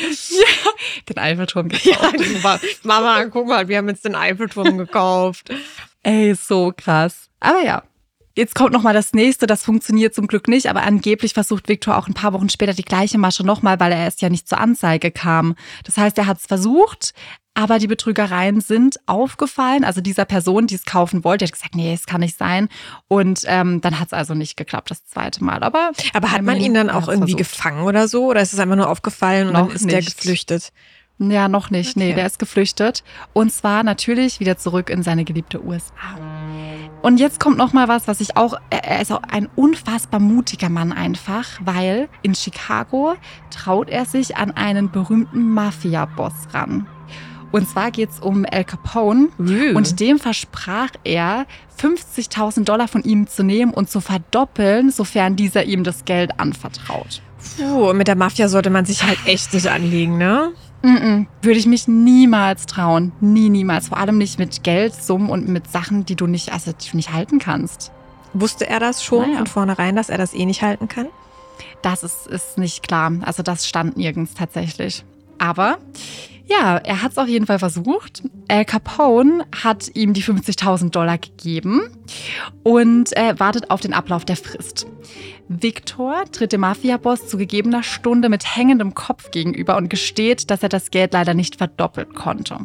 den 1.08 1.18
Eiffelturm 1.18 1.68
gekauft. 1.68 2.20
Ja, 2.42 2.58
Mama, 2.82 3.24
guck 3.26 3.46
mal, 3.48 3.68
wir 3.68 3.78
haben 3.78 3.88
jetzt 3.88 4.04
den 4.04 4.14
Eiffelturm 4.14 4.78
gekauft. 4.78 5.50
Ey, 6.02 6.34
so 6.34 6.72
krass. 6.76 7.30
Aber 7.40 7.62
ja. 7.62 7.82
Jetzt 8.36 8.54
kommt 8.56 8.72
noch 8.72 8.82
mal 8.82 8.92
das 8.94 9.12
nächste, 9.12 9.46
das 9.46 9.62
funktioniert 9.64 10.12
zum 10.14 10.26
Glück 10.26 10.48
nicht, 10.48 10.66
aber 10.68 10.82
angeblich 10.82 11.34
versucht 11.34 11.68
Viktor 11.68 11.96
auch 11.96 12.08
ein 12.08 12.14
paar 12.14 12.32
Wochen 12.32 12.48
später 12.48 12.74
die 12.74 12.82
gleiche 12.84 13.16
Masche 13.16 13.44
nochmal, 13.46 13.78
weil 13.78 13.92
er 13.92 13.98
erst 13.98 14.22
ja 14.22 14.28
nicht 14.28 14.48
zur 14.48 14.58
Anzeige 14.58 15.12
kam. 15.12 15.54
Das 15.84 15.96
heißt, 15.96 16.18
er 16.18 16.26
hat 16.26 16.38
es 16.40 16.46
versucht, 16.46 17.14
aber 17.54 17.78
die 17.78 17.86
Betrügereien 17.86 18.60
sind 18.60 18.96
aufgefallen. 19.06 19.84
Also 19.84 20.00
dieser 20.00 20.24
Person, 20.24 20.66
die 20.66 20.74
es 20.74 20.84
kaufen 20.84 21.22
wollte, 21.22 21.44
hat 21.44 21.52
gesagt, 21.52 21.76
nee, 21.76 21.94
es 21.94 22.06
kann 22.06 22.22
nicht 22.22 22.36
sein. 22.36 22.68
Und 23.06 23.42
ähm, 23.46 23.80
dann 23.80 24.00
hat 24.00 24.08
es 24.08 24.12
also 24.12 24.34
nicht 24.34 24.56
geklappt 24.56 24.90
das 24.90 25.04
zweite 25.04 25.44
Mal. 25.44 25.62
Aber, 25.62 25.92
Aber 26.12 26.32
hat 26.32 26.42
man 26.42 26.56
immerhin, 26.56 26.62
ihn 26.72 26.74
dann 26.74 26.90
auch 26.90 27.06
irgendwie 27.06 27.34
versucht. 27.34 27.52
gefangen 27.56 27.82
oder 27.84 28.08
so? 28.08 28.24
Oder 28.26 28.42
ist 28.42 28.52
es 28.52 28.58
einfach 28.58 28.74
nur 28.74 28.88
aufgefallen 28.90 29.46
und 29.46 29.52
Noch 29.52 29.68
dann 29.68 29.76
ist 29.76 29.88
der 29.88 29.98
nicht. 30.00 30.16
geflüchtet? 30.16 30.72
Ja, 31.18 31.46
noch 31.46 31.70
nicht. 31.70 31.96
Nee, 31.96 32.06
Okay. 32.06 32.14
der 32.16 32.26
ist 32.26 32.40
geflüchtet. 32.40 33.04
Und 33.32 33.52
zwar 33.52 33.84
natürlich 33.84 34.40
wieder 34.40 34.58
zurück 34.58 34.90
in 34.90 35.04
seine 35.04 35.24
geliebte 35.24 35.64
USA. 35.64 35.92
Und 37.04 37.20
jetzt 37.20 37.38
kommt 37.38 37.58
noch 37.58 37.74
mal 37.74 37.86
was, 37.86 38.08
was 38.08 38.22
ich 38.22 38.38
auch, 38.38 38.54
er 38.70 39.02
ist 39.02 39.12
auch 39.12 39.20
ein 39.30 39.50
unfassbar 39.56 40.20
mutiger 40.20 40.70
Mann 40.70 40.90
einfach, 40.90 41.44
weil 41.62 42.08
in 42.22 42.34
Chicago 42.34 43.12
traut 43.50 43.90
er 43.90 44.06
sich 44.06 44.38
an 44.38 44.52
einen 44.52 44.90
berühmten 44.90 45.50
Mafia-Boss 45.50 46.32
ran. 46.54 46.86
Und 47.52 47.68
zwar 47.68 47.90
geht's 47.90 48.20
um 48.20 48.46
Al 48.50 48.64
Capone. 48.64 49.28
Und 49.76 50.00
dem 50.00 50.18
versprach 50.18 50.92
er, 51.04 51.44
50.000 51.78 52.64
Dollar 52.64 52.88
von 52.88 53.02
ihm 53.02 53.26
zu 53.26 53.42
nehmen 53.42 53.74
und 53.74 53.90
zu 53.90 54.00
verdoppeln, 54.00 54.90
sofern 54.90 55.36
dieser 55.36 55.64
ihm 55.64 55.84
das 55.84 56.06
Geld 56.06 56.40
anvertraut. 56.40 57.20
Puh, 57.58 57.92
mit 57.92 58.08
der 58.08 58.16
Mafia 58.16 58.48
sollte 58.48 58.70
man 58.70 58.86
sich 58.86 59.04
halt 59.04 59.18
echt 59.26 59.52
nicht 59.52 59.66
anlegen, 59.66 60.16
ne? 60.16 60.52
Mm-mm. 60.84 61.26
Würde 61.42 61.58
ich 61.58 61.66
mich 61.66 61.88
niemals 61.88 62.66
trauen. 62.66 63.12
Nie, 63.20 63.48
niemals. 63.48 63.88
Vor 63.88 63.96
allem 63.98 64.18
nicht 64.18 64.38
mit 64.38 64.62
Geldsummen 64.62 65.30
und 65.30 65.48
mit 65.48 65.70
Sachen, 65.70 66.04
die 66.04 66.14
du 66.14 66.26
nicht, 66.26 66.52
also 66.52 66.72
die 66.72 66.90
du 66.90 66.96
nicht 66.96 67.12
halten 67.12 67.38
kannst. 67.38 67.90
Wusste 68.34 68.68
er 68.68 68.80
das 68.80 69.02
schon 69.02 69.22
Naja. 69.22 69.38
von 69.38 69.46
vornherein, 69.46 69.96
dass 69.96 70.10
er 70.10 70.18
das 70.18 70.34
eh 70.34 70.44
nicht 70.44 70.62
halten 70.62 70.88
kann? 70.88 71.06
Das 71.82 72.02
ist, 72.02 72.26
ist 72.26 72.58
nicht 72.58 72.86
klar. 72.86 73.12
Also 73.22 73.42
das 73.42 73.66
stand 73.66 73.96
nirgends 73.96 74.34
tatsächlich. 74.34 75.04
Aber 75.38 75.78
ja, 76.46 76.76
er 76.76 77.00
hat 77.02 77.12
es 77.12 77.18
auf 77.18 77.28
jeden 77.28 77.46
Fall 77.46 77.58
versucht. 77.58 78.22
Al 78.48 78.64
Capone 78.66 79.46
hat 79.64 79.90
ihm 79.94 80.12
die 80.12 80.22
50.000 80.22 80.90
Dollar 80.90 81.16
gegeben 81.16 81.80
und 82.62 83.16
äh, 83.16 83.38
wartet 83.38 83.70
auf 83.70 83.80
den 83.80 83.94
Ablauf 83.94 84.24
der 84.26 84.36
Frist. 84.36 84.86
Victor 85.48 86.24
tritt 86.32 86.52
dem 86.52 86.62
Mafia-Boss 86.62 87.26
zu 87.28 87.36
gegebener 87.36 87.82
Stunde 87.82 88.30
mit 88.30 88.56
hängendem 88.56 88.94
Kopf 88.94 89.30
gegenüber 89.30 89.76
und 89.76 89.90
gesteht, 89.90 90.50
dass 90.50 90.62
er 90.62 90.70
das 90.70 90.90
Geld 90.90 91.12
leider 91.12 91.34
nicht 91.34 91.56
verdoppelt 91.56 92.14
konnte. 92.14 92.56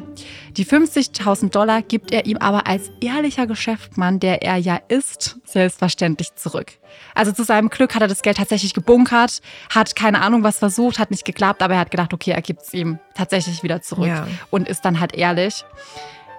Die 0.55 0.65
50.000 0.65 1.49
Dollar 1.49 1.81
gibt 1.81 2.11
er 2.13 2.25
ihm 2.25 2.37
aber 2.37 2.67
als 2.67 2.89
ehrlicher 3.01 3.47
Geschäftsmann, 3.47 4.19
der 4.21 4.43
er 4.43 4.55
ja 4.55 4.79
ist, 4.87 5.37
selbstverständlich 5.43 6.35
zurück. 6.35 6.73
Also 7.13 7.33
zu 7.33 7.43
seinem 7.43 7.69
Glück 7.69 7.95
hat 7.95 8.01
er 8.01 8.07
das 8.07 8.21
Geld 8.21 8.37
tatsächlich 8.37 8.73
gebunkert, 8.73 9.41
hat 9.69 9.95
keine 9.97 10.21
Ahnung 10.21 10.43
was 10.43 10.59
versucht, 10.59 10.99
hat 10.99 11.11
nicht 11.11 11.25
geklappt, 11.25 11.61
aber 11.61 11.73
er 11.73 11.81
hat 11.81 11.91
gedacht, 11.91 12.13
okay, 12.13 12.31
er 12.31 12.41
gibt 12.41 12.61
es 12.61 12.73
ihm 12.73 12.97
tatsächlich 13.13 13.61
wieder 13.61 13.81
zurück 13.81 14.07
Ja. 14.07 14.25
und 14.51 14.69
ist 14.69 14.85
dann 14.85 14.99
halt 15.01 15.13
ehrlich. 15.13 15.65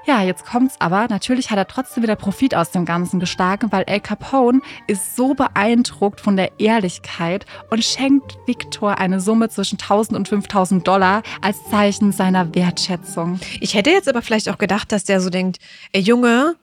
Ja, 0.06 0.22
jetzt 0.22 0.44
kommt's 0.46 0.76
aber. 0.78 1.06
Natürlich 1.08 1.50
hat 1.50 1.58
er 1.58 1.66
trotzdem 1.68 2.02
wieder 2.02 2.16
Profit 2.16 2.54
aus 2.54 2.70
dem 2.70 2.84
Ganzen 2.84 3.20
geschlagen, 3.20 3.70
weil 3.70 3.84
Al 3.84 4.00
Capone 4.00 4.60
ist 4.86 5.14
so 5.14 5.34
beeindruckt 5.34 6.20
von 6.20 6.36
der 6.36 6.58
Ehrlichkeit 6.58 7.44
und 7.70 7.84
schenkt 7.84 8.38
Victor 8.46 8.98
eine 8.98 9.20
Summe 9.20 9.50
zwischen 9.50 9.78
1000 9.78 10.16
und 10.16 10.28
5000 10.28 10.86
Dollar 10.88 11.22
als 11.42 11.58
Zeichen 11.70 12.12
seiner 12.12 12.54
Wertschätzung. 12.54 13.40
Ich 13.60 13.74
hätte 13.74 13.90
jetzt 13.90 14.08
aber 14.08 14.22
vielleicht 14.22 14.48
auch 14.48 14.58
gedacht, 14.58 14.90
dass 14.90 15.04
der 15.04 15.20
so 15.20 15.28
denkt, 15.28 15.58
ey 15.92 16.00
Junge, 16.00 16.56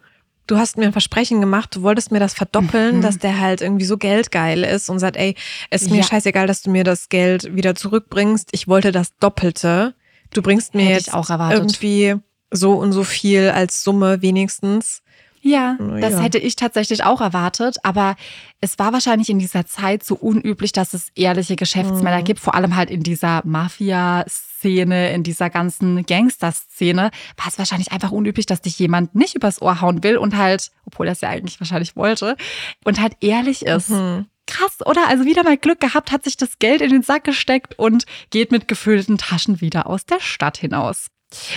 du 0.48 0.58
hast 0.58 0.78
mir 0.78 0.86
ein 0.86 0.92
Versprechen 0.92 1.40
gemacht, 1.40 1.76
du 1.76 1.84
wolltest 1.84 2.12
mir 2.12 2.20
das 2.20 2.34
verdoppeln, 2.34 2.98
Mhm. 2.98 3.02
dass 3.02 3.20
der 3.20 3.40
halt 3.40 3.62
irgendwie 3.62 3.86
so 3.86 3.98
geldgeil 3.98 4.64
ist 4.64 4.90
und 4.90 4.98
sagt, 5.00 5.16
ey, 5.16 5.36
es 5.70 5.84
ist 5.84 5.92
mir 5.92 5.98
Ja. 5.98 6.04
scheißegal, 6.04 6.48
dass 6.48 6.64
du 6.64 6.72
mir 6.72 6.84
das 6.84 7.08
Geld 7.10 7.56
wieder 7.56 7.76
zurückbringst. 7.76 8.50
Ich 8.52 8.68
wollte 8.68 8.92
das 8.92 9.16
Doppelte. 9.20 9.94
Du 10.34 10.42
bringst 10.42 10.74
mir 10.76 10.84
Hätte 10.86 11.12
jetzt 11.12 11.32
irgendwie 11.54 12.16
so 12.52 12.74
und 12.74 12.92
so 12.94 13.04
viel 13.04 13.50
als 13.50 13.84
Summe 13.84 14.22
wenigstens. 14.22 15.02
Ja, 15.42 15.78
Na 15.80 16.00
das 16.00 16.14
ja. 16.14 16.20
hätte 16.22 16.40
ich 16.40 16.56
tatsächlich 16.56 17.04
auch 17.04 17.22
erwartet, 17.22 17.78
aber 17.84 18.16
es 18.60 18.80
war 18.80 18.92
wahrscheinlich 18.92 19.30
in 19.30 19.40
dieser 19.40 19.66
Zeit 19.66 20.04
so 20.04 20.16
unüblich, 20.16 20.72
dass 20.74 20.94
es 20.94 21.10
ehrliche 21.16 21.56
Geschäftsmänner 21.56 22.20
Mhm. 22.20 22.24
gibt, 22.24 22.40
vor 22.40 22.56
allem 22.56 22.76
halt 22.76 22.90
in 22.90 23.04
dieser 23.04 23.42
Mafia-Szene, 23.46 25.12
in 25.12 25.24
dieser 25.24 25.50
ganzen 25.50 26.06
Gangster-Szene, 26.06 27.12
war 27.38 27.48
es 27.48 27.58
wahrscheinlich 27.60 27.92
einfach 27.92 28.12
unüblich, 28.12 28.46
dass 28.46 28.62
dich 28.62 28.78
jemand 28.80 29.16
nicht 29.16 29.36
übers 29.36 29.62
Ohr 29.62 29.80
hauen 29.82 30.04
will 30.04 30.18
und 30.18 30.36
halt, 30.38 30.72
obwohl 30.86 31.08
er 31.08 31.14
es 31.14 31.22
ja 31.22 31.30
eigentlich 31.30 31.60
wahrscheinlich 31.60 31.96
wollte, 31.96 32.36
und 32.84 33.00
halt 33.00 33.14
ehrlich 33.22 33.66
ist. 33.66 33.90
Hm. 33.90 34.26
Krass, 34.48 34.78
oder? 34.86 35.08
Also 35.10 35.26
wieder 35.26 35.44
mal 35.44 35.58
Glück 35.58 35.80
gehabt, 35.82 36.12
hat 36.12 36.24
sich 36.24 36.38
das 36.38 36.58
Geld 36.60 36.82
in 36.82 36.90
den 36.90 37.02
Sack 37.04 37.26
gesteckt 37.26 37.78
und 37.78 38.06
geht 38.30 38.52
mit 38.52 38.68
gefüllten 38.68 39.18
Taschen 39.18 39.60
wieder 39.62 39.88
aus 39.88 40.06
der 40.06 40.20
Stadt 40.22 40.58
hinaus. 40.58 41.08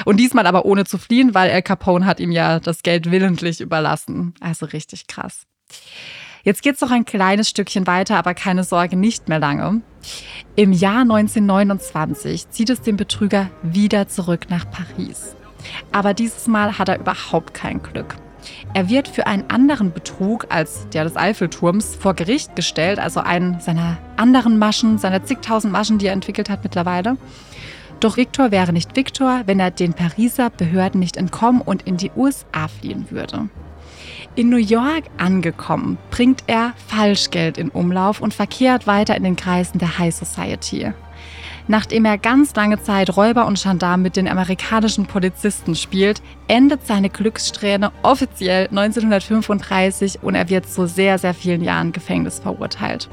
Und 0.05 0.19
diesmal 0.19 0.47
aber 0.47 0.65
ohne 0.65 0.85
zu 0.85 0.99
fliehen, 0.99 1.35
weil 1.35 1.51
Al 1.51 1.63
Capone 1.63 2.07
hat 2.07 2.21
ihm 2.21 2.33
ja 2.33 2.61
das 2.61 2.83
Geld 2.83 3.11
willentlich 3.11 3.61
überlassen. 3.61 4.35
Also 4.41 4.67
richtig 4.67 5.07
krass. 5.07 5.47
Jetzt 6.43 6.63
geht's 6.63 6.81
noch 6.81 6.91
ein 6.91 7.05
kleines 7.05 7.51
Stückchen 7.51 7.87
weiter, 7.87 8.17
aber 8.17 8.35
keine 8.35 8.65
Sorge, 8.65 8.97
nicht 8.97 9.29
mehr 9.29 9.39
lange. 9.39 9.83
Im 10.57 10.73
Jahr 10.73 11.03
1929 11.03 12.49
zieht 12.49 12.71
es 12.71 12.81
den 12.81 12.97
Betrüger 12.97 13.51
wieder 13.63 14.09
zurück 14.09 14.47
nach 14.49 14.65
Paris. 14.71 15.37
Aber 15.93 16.15
dieses 16.15 16.47
Mal 16.47 16.79
hat 16.79 16.89
er 16.89 16.99
überhaupt 16.99 17.53
kein 17.53 17.83
Glück. 17.83 18.17
Er 18.73 18.89
wird 18.89 19.09
für 19.09 19.27
einen 19.27 19.51
anderen 19.51 19.93
Betrug 19.93 20.47
als 20.49 20.89
der 20.89 21.05
des 21.05 21.17
Eiffelturms 21.17 21.95
vor 21.95 22.15
Gericht 22.15 22.57
gestellt, 22.57 22.99
also 22.99 23.21
einen 23.21 23.61
seiner 23.61 23.99
anderen 24.17 24.59
Maschen, 24.59 24.97
seiner 24.97 25.25
zigtausend 25.25 25.73
Maschen, 25.73 25.99
die 25.99 26.07
er 26.07 26.15
entwickelt 26.15 26.49
hat 26.49 26.63
mittlerweile. 26.63 27.19
Doch 28.01 28.17
Victor 28.17 28.51
wäre 28.51 28.73
nicht 28.73 28.97
Victor, 28.97 29.43
wenn 29.45 29.61
er 29.61 29.71
den 29.71 29.93
Pariser 29.93 30.49
Behörden 30.49 31.01
nicht 31.01 31.19
entkommen 31.19 31.61
und 31.61 31.83
in 31.83 31.99
die 31.99 32.11
USA 32.17 32.67
fliehen 32.69 33.11
würde. 33.11 33.51
In 34.37 34.49
New 34.49 34.57
York 34.57 35.05
angekommen, 35.19 35.99
bringt 36.11 36.45
er 36.47 36.73
Falschgeld 36.87 37.59
in 37.59 37.69
Umlauf 37.69 38.23
und 38.23 38.33
verkehrt 38.33 38.87
weiter 38.87 39.17
in 39.17 39.25
den 39.25 39.37
Kreisen 39.37 39.79
der 39.79 39.99
High 39.99 40.15
Society. 40.15 40.93
Nachdem 41.69 42.07
er 42.07 42.17
ganz 42.17 42.55
lange 42.55 42.83
Zeit 42.83 43.17
Räuber 43.17 43.47
und 43.47 43.63
Gendarm 43.63 44.01
mit 44.01 44.17
den 44.17 44.29
amerikanischen 44.29 45.07
Polizisten 45.07 45.75
spielt, 45.75 46.23
endet 46.49 46.87
seine 46.87 47.11
Glückssträhne 47.11 47.93
offiziell 48.03 48.69
1935 48.69 50.23
und 50.23 50.35
er 50.35 50.49
wird 50.49 50.69
zu 50.69 50.87
sehr, 50.87 51.19
sehr 51.19 51.35
vielen 51.35 51.63
Jahren 51.63 51.93
Gefängnis 51.93 52.39
verurteilt. 52.39 53.11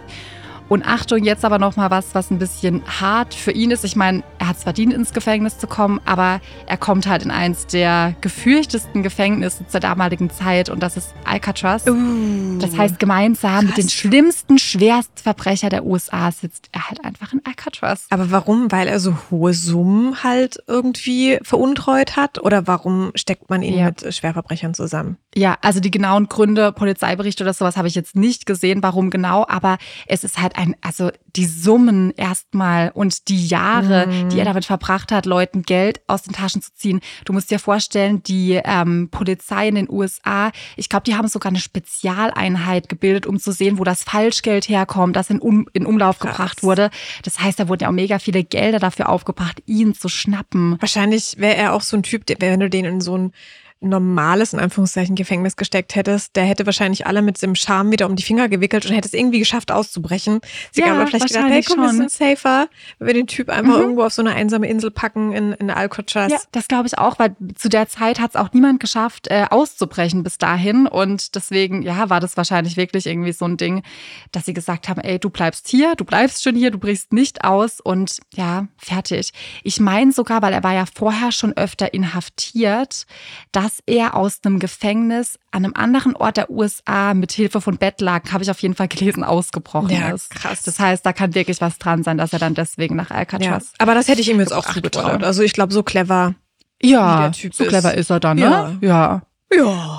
Und 0.69 0.85
Achtung, 0.85 1.23
jetzt 1.23 1.45
aber 1.45 1.59
noch 1.59 1.77
mal 1.77 1.89
was, 1.91 2.13
was 2.13 2.29
ein 2.29 2.39
bisschen 2.39 2.81
hart 2.99 3.33
für 3.33 3.51
ihn 3.51 3.71
ist. 3.71 3.85
Ich 3.85 3.95
meine, 3.95 4.23
er 4.37 4.49
hat 4.49 4.57
es 4.57 4.63
verdient, 4.63 4.93
ins 4.93 5.13
Gefängnis 5.13 5.57
zu 5.57 5.65
kommen, 5.67 6.01
aber 6.05 6.41
er 6.65 6.75
kommt 6.77 7.07
halt 7.07 7.23
in 7.23 7.31
eins 7.31 7.67
der 7.67 8.15
gefürchtesten 8.21 9.01
Gefängnisse 9.01 9.65
zur 9.67 9.79
damaligen 9.79 10.29
Zeit 10.29 10.69
und 10.69 10.81
das 10.81 10.97
ist 10.97 11.13
Alcatraz. 11.23 11.87
Uh, 11.87 12.57
Das 12.59 12.77
heißt, 12.77 12.99
gemeinsam 12.99 13.65
mit 13.67 13.77
den 13.77 13.83
Krass. 13.85 13.93
schlimmsten 13.93 14.57
Schwerstverbrecher 14.57 15.69
der 15.69 15.85
USA 15.85 16.31
sitzt 16.31 16.69
er 16.73 16.89
halt 16.89 17.03
einfach 17.05 17.31
in 17.33 17.41
Alcatraz. 17.45 18.07
aber 18.09 18.31
warum? 18.31 18.71
Weil 18.71 18.87
er 18.87 18.99
so 18.99 19.15
hohe 19.31 19.53
Summen 19.53 20.23
halt 20.23 20.57
irgendwie 20.67 21.39
veruntreut 21.43 22.15
hat? 22.17 22.43
Oder 22.43 22.67
warum 22.67 23.11
steckt 23.15 23.49
man 23.49 23.61
ihn 23.61 23.77
Ja. 23.77 23.85
mit 23.85 24.13
Schwerverbrechern 24.13 24.73
zusammen? 24.73 25.17
Ja, 25.35 25.57
also 25.61 25.79
die 25.79 25.91
genauen 25.91 26.27
Gründe, 26.27 26.71
Polizeiberichte 26.71 27.43
oder 27.43 27.53
sowas 27.53 27.77
habe 27.77 27.87
ich 27.87 27.95
jetzt 27.95 28.15
nicht 28.15 28.45
gesehen, 28.45 28.81
warum 28.83 29.09
genau, 29.09 29.45
aber 29.47 29.77
es 30.07 30.23
ist 30.23 30.41
halt 30.41 30.56
ein, 30.57 30.75
also 30.81 31.11
die 31.35 31.45
Summen 31.45 32.11
erstmal 32.17 32.89
und 32.93 33.27
die 33.29 33.45
Jahre, 33.47 34.07
Mhm. 34.07 34.29
die 34.29 34.39
er 34.39 34.45
damit 34.45 34.65
verbracht 34.65 35.11
hat, 35.11 35.25
Leuten 35.25 35.61
Geld 35.61 36.01
aus 36.07 36.23
den 36.23 36.33
Taschen 36.33 36.61
zu 36.61 36.73
ziehen. 36.73 36.99
Du 37.25 37.33
musst 37.33 37.51
dir 37.51 37.59
vorstellen, 37.59 38.23
die 38.23 38.59
ähm, 38.63 39.09
Polizei 39.11 39.67
in 39.67 39.75
den 39.75 39.89
USA, 39.89 40.51
ich 40.75 40.89
glaube, 40.89 41.03
die 41.03 41.15
haben 41.15 41.27
sogar 41.27 41.51
eine 41.51 41.59
Spezialeinheit 41.59 42.89
gebildet, 42.89 43.25
um 43.27 43.39
zu 43.39 43.51
sehen, 43.51 43.77
wo 43.77 43.83
das 43.83 44.03
Falschgeld 44.03 44.67
herkommt, 44.69 45.15
das 45.15 45.29
in, 45.29 45.39
um, 45.39 45.67
in 45.73 45.85
Umlauf 45.85 46.19
Krass. 46.19 46.31
gebracht 46.31 46.63
wurde. 46.63 46.89
Das 47.23 47.39
heißt, 47.39 47.59
da 47.59 47.67
wurden 47.67 47.83
ja 47.83 47.89
auch 47.89 47.93
mega 47.93 48.19
viele 48.19 48.43
Gelder 48.43 48.79
dafür 48.79 49.09
aufgebracht, 49.09 49.61
ihn 49.65 49.93
zu 49.93 50.09
schnappen. 50.09 50.77
Wahrscheinlich 50.79 51.35
wäre 51.37 51.55
er 51.55 51.73
auch 51.73 51.81
so 51.81 51.95
ein 51.97 52.03
Typ, 52.03 52.25
der, 52.25 52.37
wenn 52.41 52.59
du 52.59 52.69
den 52.69 52.85
in 52.85 53.01
so 53.01 53.17
ein 53.17 53.31
normales, 53.79 54.53
in 54.53 54.59
Anführungszeichen, 54.59 55.15
Gefängnis 55.15 55.55
gesteckt 55.55 55.95
hättest, 55.95 56.35
der 56.35 56.45
hätte 56.45 56.65
wahrscheinlich 56.65 57.05
alle 57.05 57.21
mit 57.21 57.41
dem 57.41 57.55
Charme 57.55 57.91
wieder 57.91 58.07
um 58.07 58.15
die 58.15 58.23
Finger 58.23 58.49
gewickelt 58.49 58.85
und 58.85 58.93
hätte 58.93 59.07
es 59.07 59.13
irgendwie 59.13 59.39
geschafft 59.39 59.71
auszubrechen. 59.71 60.39
Sie 60.71 60.81
Ja, 60.81 60.87
haben 60.87 60.97
aber 60.97 61.07
vielleicht 61.07 61.27
gedacht, 61.27 61.45
hey, 61.49 61.63
komm, 61.63 61.81
wir 61.81 61.93
sind 61.93 62.11
safer, 62.11 62.67
wenn 62.99 63.07
wir 63.07 63.13
den 63.13 63.27
Typ 63.27 63.49
einfach 63.49 63.75
Mhm. 63.75 63.81
irgendwo 63.81 64.03
auf 64.03 64.13
so 64.13 64.21
eine 64.21 64.33
einsame 64.33 64.67
Insel 64.67 64.89
packen 64.91 65.31
in, 65.31 65.53
in 65.53 65.69
Alcatraz. 65.69 66.31
Ja, 66.31 66.39
das 66.51 66.67
glaube 66.67 66.87
ich 66.87 66.97
auch, 66.97 67.19
weil 67.19 67.35
zu 67.55 67.69
der 67.69 67.87
Zeit 67.87 68.19
hat 68.19 68.31
es 68.31 68.35
auch 68.35 68.51
niemand 68.53 68.79
geschafft, 68.79 69.27
äh, 69.27 69.45
auszubrechen 69.49 70.23
bis 70.23 70.37
dahin. 70.37 70.87
Und 70.87 71.35
deswegen, 71.35 71.81
ja, 71.83 72.09
war 72.09 72.19
das 72.19 72.35
wahrscheinlich 72.37 72.77
wirklich 72.77 73.05
irgendwie 73.05 73.31
so 73.33 73.45
ein 73.45 73.57
Ding, 73.57 73.83
dass 74.31 74.45
sie 74.45 74.53
gesagt 74.53 74.89
haben, 74.89 75.01
ey, 75.01 75.19
du 75.19 75.29
bleibst 75.29 75.67
hier, 75.67 75.95
du 75.95 76.03
bleibst 76.05 76.43
schon 76.43 76.55
hier, 76.55 76.71
du 76.71 76.79
brichst 76.79 77.13
nicht 77.13 77.43
aus 77.43 77.79
und 77.79 78.19
ja, 78.33 78.67
fertig. 78.77 79.31
Ich 79.63 79.79
meine 79.79 80.11
sogar, 80.11 80.41
weil 80.41 80.53
er 80.53 80.63
war 80.63 80.73
ja 80.73 80.85
vorher 80.91 81.31
schon 81.31 81.53
öfter 81.55 81.93
inhaftiert, 81.93 83.05
dass 83.51 83.66
er 83.85 84.15
aus 84.15 84.39
einem 84.43 84.59
Gefängnis 84.59 85.37
an 85.51 85.63
einem 85.65 85.73
anderen 85.75 86.15
Ort 86.15 86.37
der 86.37 86.49
USA 86.49 87.13
mit 87.13 87.31
Hilfe 87.31 87.61
von 87.61 87.77
Bettlaken, 87.77 88.31
habe 88.31 88.43
ich 88.43 88.51
auf 88.51 88.59
jeden 88.61 88.75
Fall 88.75 88.87
gelesen, 88.87 89.23
ausgebrochen 89.23 89.89
Ja, 89.89 90.09
ist. 90.09 90.29
krass. 90.31 90.63
Das 90.63 90.79
heißt, 90.79 91.05
da 91.05 91.13
kann 91.13 91.35
wirklich 91.35 91.61
was 91.61 91.77
dran 91.79 92.03
sein, 92.03 92.17
dass 92.17 92.33
er 92.33 92.39
dann 92.39 92.53
deswegen 92.53 92.95
nach 92.95 93.09
Ja, 93.09 93.17
Alcatraz. 93.17 93.73
aber 93.77 93.93
das 93.95 94.07
hätte 94.07 94.21
ich 94.21 94.29
ihm 94.29 94.39
jetzt 94.39 94.53
auch 94.53 94.65
zugetraut. 94.65 95.13
wurde. 95.13 95.25
Also 95.25 95.41
ich 95.43 95.53
glaube, 95.53 95.73
so 95.73 95.83
clever. 95.83 96.35
Ja, 96.81 97.31
so 97.33 97.47
ist. 97.63 97.69
clever 97.69 97.93
ist 97.95 98.09
er 98.11 98.19
dann, 98.19 98.37
ne? 98.37 98.43
Ja. 98.43 98.71
Ja. 98.81 99.21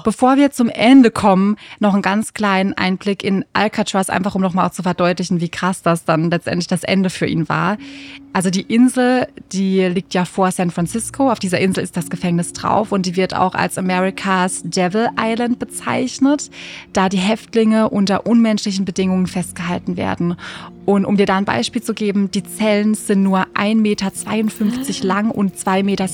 Bevor 0.05 0.37
wir 0.37 0.51
zum 0.51 0.69
Ende 0.69 1.11
kommen, 1.11 1.57
noch 1.81 1.95
einen 1.95 2.03
ganz 2.03 2.35
kleinen 2.35 2.75
Einblick 2.75 3.25
in 3.25 3.47
Alcatraz, 3.55 4.11
einfach 4.11 4.35
um 4.35 4.43
nochmal 4.43 4.69
auch 4.69 4.73
zu 4.73 4.83
verdeutlichen, 4.83 5.41
wie 5.41 5.49
krass 5.49 5.81
das 5.81 6.05
dann 6.05 6.31
letztendlich 6.31 6.67
das 6.67 6.85
Ende 6.85 7.09
für 7.09 7.27
ihn 7.27 7.49
war. 7.49 7.79
Also 8.35 8.51
die 8.51 8.61
Insel, 8.61 9.27
die 9.53 9.81
liegt 9.87 10.13
ja 10.13 10.27
vor 10.27 10.51
San 10.51 10.71
Francisco. 10.71 11.31
Auf 11.31 11.39
dieser 11.39 11.61
Insel 11.61 11.83
ist 11.83 11.97
das 11.97 12.11
Gefängnis 12.11 12.53
drauf 12.53 12.93
und 12.93 13.07
die 13.07 13.17
wird 13.17 13.35
auch 13.35 13.55
als 13.55 13.79
America's 13.79 14.61
Devil 14.65 15.09
Island 15.19 15.59
bezeichnet, 15.59 16.51
da 16.93 17.09
die 17.09 17.17
Häftlinge 17.17 17.89
unter 17.89 18.27
unmenschlichen 18.27 18.85
Bedingungen 18.85 19.27
festgehalten 19.27 19.97
werden. 19.97 20.37
Und 20.85 21.07
um 21.07 21.17
dir 21.17 21.27
da 21.27 21.37
ein 21.37 21.47
Beispiel 21.47 21.83
zu 21.83 21.95
geben, 21.95 22.31
die 22.31 22.43
Zellen 22.43 22.95
sind 22.95 23.23
nur 23.23 23.47
1,52 23.55 23.77
Meter 23.77 24.13
lang 25.07 25.31
und 25.31 25.57
2,47 25.57 25.83
Meter 25.85 26.05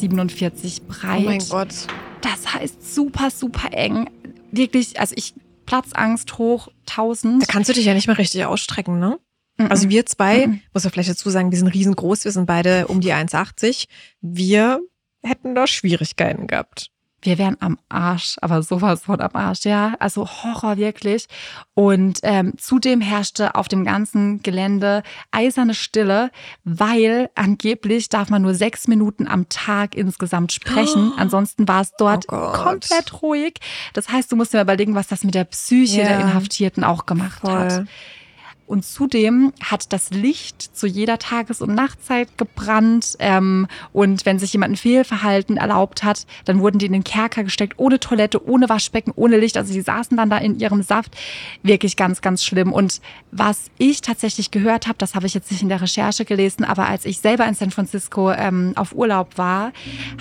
breit. 0.86 1.20
Oh 1.20 1.26
mein 1.26 1.38
Gott. 1.48 1.88
Das 2.24 2.54
heißt 2.54 2.94
super, 2.94 3.30
super 3.30 3.72
eng. 3.72 4.08
Wirklich, 4.50 4.98
also 4.98 5.14
ich 5.16 5.34
Platzangst 5.66 6.36
hoch 6.38 6.68
1000. 6.88 7.42
Da 7.42 7.46
kannst 7.46 7.68
du 7.70 7.74
dich 7.74 7.84
ja 7.86 7.94
nicht 7.94 8.06
mehr 8.06 8.18
richtig 8.18 8.44
ausstrecken, 8.44 8.98
ne? 8.98 9.18
Also 9.56 9.88
wir 9.88 10.04
zwei, 10.06 10.48
Mhm. 10.48 10.60
muss 10.72 10.82
man 10.84 10.92
vielleicht 10.92 11.10
dazu 11.10 11.30
sagen, 11.30 11.52
wir 11.52 11.58
sind 11.58 11.68
riesengroß, 11.68 12.24
wir 12.24 12.32
sind 12.32 12.46
beide 12.46 12.88
um 12.88 13.00
die 13.00 13.12
1,80. 13.12 13.86
Wir 14.20 14.80
hätten 15.22 15.54
da 15.54 15.66
Schwierigkeiten 15.68 16.48
gehabt. 16.48 16.90
Wir 17.24 17.38
wären 17.38 17.56
am 17.60 17.78
Arsch, 17.88 18.36
aber 18.42 18.62
sowas 18.62 19.04
von 19.04 19.20
am 19.20 19.30
Arsch, 19.32 19.64
ja. 19.64 19.94
Also 19.98 20.28
Horror 20.28 20.76
wirklich. 20.76 21.26
Und 21.72 22.20
ähm, 22.22 22.52
zudem 22.58 23.00
herrschte 23.00 23.54
auf 23.54 23.66
dem 23.66 23.84
ganzen 23.84 24.42
Gelände 24.42 25.02
eiserne 25.30 25.72
Stille, 25.74 26.30
weil 26.64 27.30
angeblich 27.34 28.10
darf 28.10 28.28
man 28.28 28.42
nur 28.42 28.54
sechs 28.54 28.88
Minuten 28.88 29.26
am 29.26 29.48
Tag 29.48 29.94
insgesamt 29.94 30.52
sprechen. 30.52 31.12
Oh. 31.14 31.16
Ansonsten 31.18 31.66
war 31.66 31.80
es 31.80 31.92
dort 31.96 32.26
Oh 32.30 32.52
komplett 32.52 33.22
ruhig. 33.22 33.54
Das 33.94 34.10
heißt, 34.10 34.30
du 34.30 34.36
musst 34.36 34.52
dir 34.52 34.60
überlegen, 34.60 34.94
was 34.94 35.08
das 35.08 35.24
mit 35.24 35.34
der 35.34 35.44
Psyche 35.44 36.02
Ja. 36.02 36.08
der 36.08 36.20
Inhaftierten 36.20 36.84
auch 36.84 37.06
gemacht 37.06 37.42
hat. 37.42 37.86
Und 38.66 38.84
zudem 38.84 39.52
hat 39.62 39.92
das 39.92 40.10
Licht 40.10 40.62
zu 40.76 40.86
jeder 40.86 41.18
Tages- 41.18 41.60
und 41.60 41.74
Nachtzeit 41.74 42.38
gebrannt. 42.38 43.16
Ähm, 43.18 43.66
und 43.92 44.24
wenn 44.24 44.38
sich 44.38 44.52
jemand 44.52 44.72
ein 44.72 44.76
Fehlverhalten 44.76 45.56
erlaubt 45.58 46.02
hat, 46.02 46.26
dann 46.46 46.60
wurden 46.60 46.78
die 46.78 46.86
in 46.86 46.92
den 46.92 47.04
Kerker 47.04 47.44
gesteckt, 47.44 47.74
ohne 47.76 48.00
Toilette, 48.00 48.46
ohne 48.46 48.68
Waschbecken, 48.68 49.12
ohne 49.16 49.38
Licht. 49.38 49.56
Also 49.56 49.72
die 49.72 49.82
saßen 49.82 50.16
dann 50.16 50.30
da 50.30 50.38
in 50.38 50.58
ihrem 50.58 50.82
Saft. 50.82 51.14
Wirklich 51.62 51.96
ganz, 51.96 52.22
ganz 52.22 52.44
schlimm. 52.44 52.72
Und 52.72 53.00
was 53.30 53.70
ich 53.78 54.00
tatsächlich 54.00 54.50
gehört 54.50 54.86
habe, 54.86 54.96
das 54.98 55.14
habe 55.14 55.26
ich 55.26 55.34
jetzt 55.34 55.50
nicht 55.50 55.62
in 55.62 55.68
der 55.68 55.82
Recherche 55.82 56.24
gelesen, 56.24 56.64
aber 56.64 56.88
als 56.88 57.04
ich 57.04 57.20
selber 57.20 57.46
in 57.46 57.54
San 57.54 57.70
Francisco 57.70 58.32
ähm, 58.32 58.72
auf 58.76 58.94
Urlaub 58.94 59.36
war, 59.36 59.72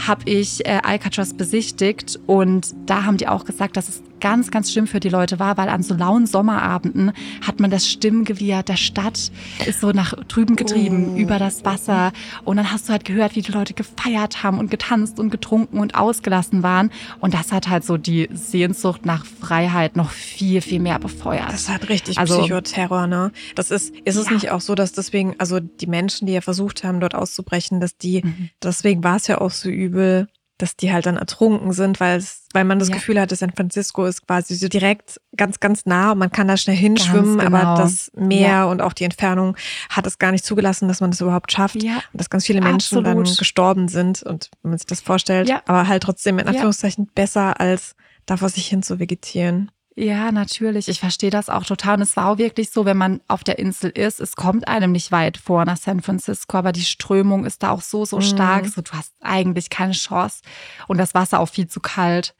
habe 0.05 0.29
ich 0.29 0.65
äh, 0.65 0.81
Alcatraz 0.83 1.33
besichtigt. 1.33 2.19
Und 2.27 2.73
da 2.85 3.05
haben 3.05 3.17
die 3.17 3.27
auch 3.27 3.45
gesagt, 3.45 3.77
dass 3.77 3.87
es 3.87 4.03
ganz, 4.23 4.49
ganz 4.51 4.71
schlimm 4.71 4.87
für 4.87 4.99
die 5.01 5.09
Leute 5.09 5.37
war, 5.37 5.57
weil 5.57 5.67
an 5.69 5.83
so 5.83 5.93
lauen 5.93 6.25
Sommerabenden 6.25 7.11
hat 7.45 7.59
man 7.59 7.69
das 7.69 7.87
Stimmgewirr 7.87 8.63
der 8.63 8.77
Stadt 8.77 9.31
ist 9.67 9.81
so 9.81 9.91
nach 9.91 10.13
drüben 10.29 10.55
getrieben 10.55 11.13
Oh. 11.13 11.17
über 11.17 11.37
das 11.39 11.65
Wasser 11.65 12.13
und 12.45 12.55
dann 12.57 12.71
hast 12.71 12.87
du 12.87 12.93
halt 12.93 13.03
gehört, 13.05 13.35
wie 13.35 13.41
die 13.41 13.51
Leute 13.51 13.73
gefeiert 13.73 14.41
haben 14.43 14.57
und 14.59 14.71
getanzt 14.71 15.19
und 15.19 15.29
getrunken 15.29 15.77
und 15.79 15.95
ausgelassen 15.95 16.63
waren 16.63 16.89
und 17.19 17.33
das 17.33 17.51
hat 17.51 17.67
halt 17.69 17.83
so 17.83 17.97
die 17.97 18.29
Sehnsucht 18.33 19.05
nach 19.05 19.25
Freiheit 19.25 19.95
noch 19.97 20.09
viel, 20.11 20.61
viel 20.61 20.79
mehr 20.79 20.99
befeuert. 20.99 21.51
Das 21.51 21.67
hat 21.69 21.89
richtig 21.89 22.17
Also- 22.17 22.39
Psychoterror, 22.39 23.07
ne? 23.07 23.31
Das 23.55 23.69
ist, 23.71 23.93
ist 24.05 24.15
es 24.15 24.27
Ja. 24.27 24.31
nicht 24.33 24.51
auch 24.51 24.61
so, 24.61 24.73
dass 24.75 24.93
deswegen, 24.93 25.35
also 25.37 25.59
die 25.59 25.87
Menschen, 25.87 26.25
die 26.27 26.33
ja 26.33 26.41
versucht 26.41 26.83
haben, 26.85 27.01
dort 27.01 27.13
auszubrechen, 27.15 27.81
dass 27.81 27.97
die, 27.97 28.21
Mhm. 28.23 28.49
deswegen 28.63 29.03
war 29.03 29.17
es 29.17 29.27
ja 29.27 29.41
auch 29.41 29.51
so 29.51 29.67
übel, 29.69 30.27
dass 30.63 30.75
die 30.77 30.93
halt 30.93 31.05
dann 31.05 31.17
ertrunken 31.17 31.73
sind, 31.73 31.99
weil 31.99 32.17
es, 32.17 32.47
weil 32.53 32.63
man 32.63 32.79
das 32.79 32.87
Ja. 32.87 32.95
Gefühl 32.95 33.19
hatte, 33.19 33.35
San 33.35 33.51
Francisco 33.51 34.05
ist 34.05 34.25
quasi 34.25 34.55
so 34.55 34.69
direkt 34.69 35.19
ganz, 35.35 35.59
ganz 35.59 35.85
nah 35.85 36.13
und 36.13 36.17
man 36.19 36.31
kann 36.31 36.47
da 36.47 36.55
schnell 36.57 36.75
hinschwimmen, 36.77 37.37
genau. 37.39 37.57
aber 37.57 37.81
das 37.81 38.09
Meer 38.15 38.47
Ja. 38.47 38.65
und 38.65 38.81
auch 38.81 38.93
die 38.93 39.03
Entfernung 39.03 39.57
hat 39.89 40.07
es 40.07 40.17
gar 40.19 40.31
nicht 40.31 40.45
zugelassen, 40.45 40.87
dass 40.87 41.01
man 41.01 41.11
das 41.11 41.19
überhaupt 41.21 41.51
schafft. 41.51 41.83
Ja. 41.83 41.97
Und 42.13 42.21
dass 42.21 42.29
ganz 42.29 42.45
viele 42.45 42.61
Menschen 42.61 42.97
Absolut. 42.97 43.05
dann 43.27 43.37
gestorben 43.37 43.87
sind 43.89 44.23
und 44.23 44.49
wenn 44.61 44.71
man 44.71 44.77
sich 44.77 44.87
das 44.87 45.01
vorstellt, 45.01 45.49
Ja. 45.49 45.61
aber 45.65 45.87
halt 45.87 46.03
trotzdem 46.03 46.39
in. 46.39 46.47
Anführungszeichen 46.47 47.07
besser 47.13 47.59
als 47.59 47.95
da 48.25 48.37
vor 48.37 48.47
sich 48.49 48.67
hin 48.67 48.81
zu 48.83 48.99
vegetieren. 48.99 49.69
Ja, 49.95 50.31
natürlich. 50.31 50.87
Ich 50.87 50.99
verstehe 50.99 51.29
das 51.29 51.49
auch 51.49 51.65
total. 51.65 51.97
Und 51.97 52.01
es 52.01 52.17
war 52.17 52.29
auch 52.29 52.37
wirklich 52.39 52.71
so, 52.71 52.85
wenn 52.85 52.97
man 52.97 53.21
auf 53.27 53.43
der 53.43 53.59
Insel 53.59 53.91
ist, 53.91 54.19
es 54.19 54.35
kommt 54.35 54.67
einem 54.67 54.91
nicht 54.91 55.11
weit 55.11 55.37
vor 55.37 55.65
nach 55.65 55.77
San 55.77 56.01
Francisco, 56.01 56.57
aber 56.57 56.71
die 56.71 56.83
Strömung 56.83 57.45
ist 57.45 57.61
da 57.61 57.69
auch 57.69 57.81
so, 57.81 58.03
so 58.03 58.17
Mhm. 58.17 58.21
stark. 58.21 58.65
So, 58.67 58.81
du 58.81 58.91
hast 58.93 59.13
eigentlich 59.21 59.69
keine 59.69 59.93
Chance. 59.93 60.41
Und 60.87 60.97
das 60.97 61.13
Wasser 61.13 61.39
auch 61.39 61.49
viel 61.49 61.67
zu 61.67 61.79
kalt. 61.79 62.33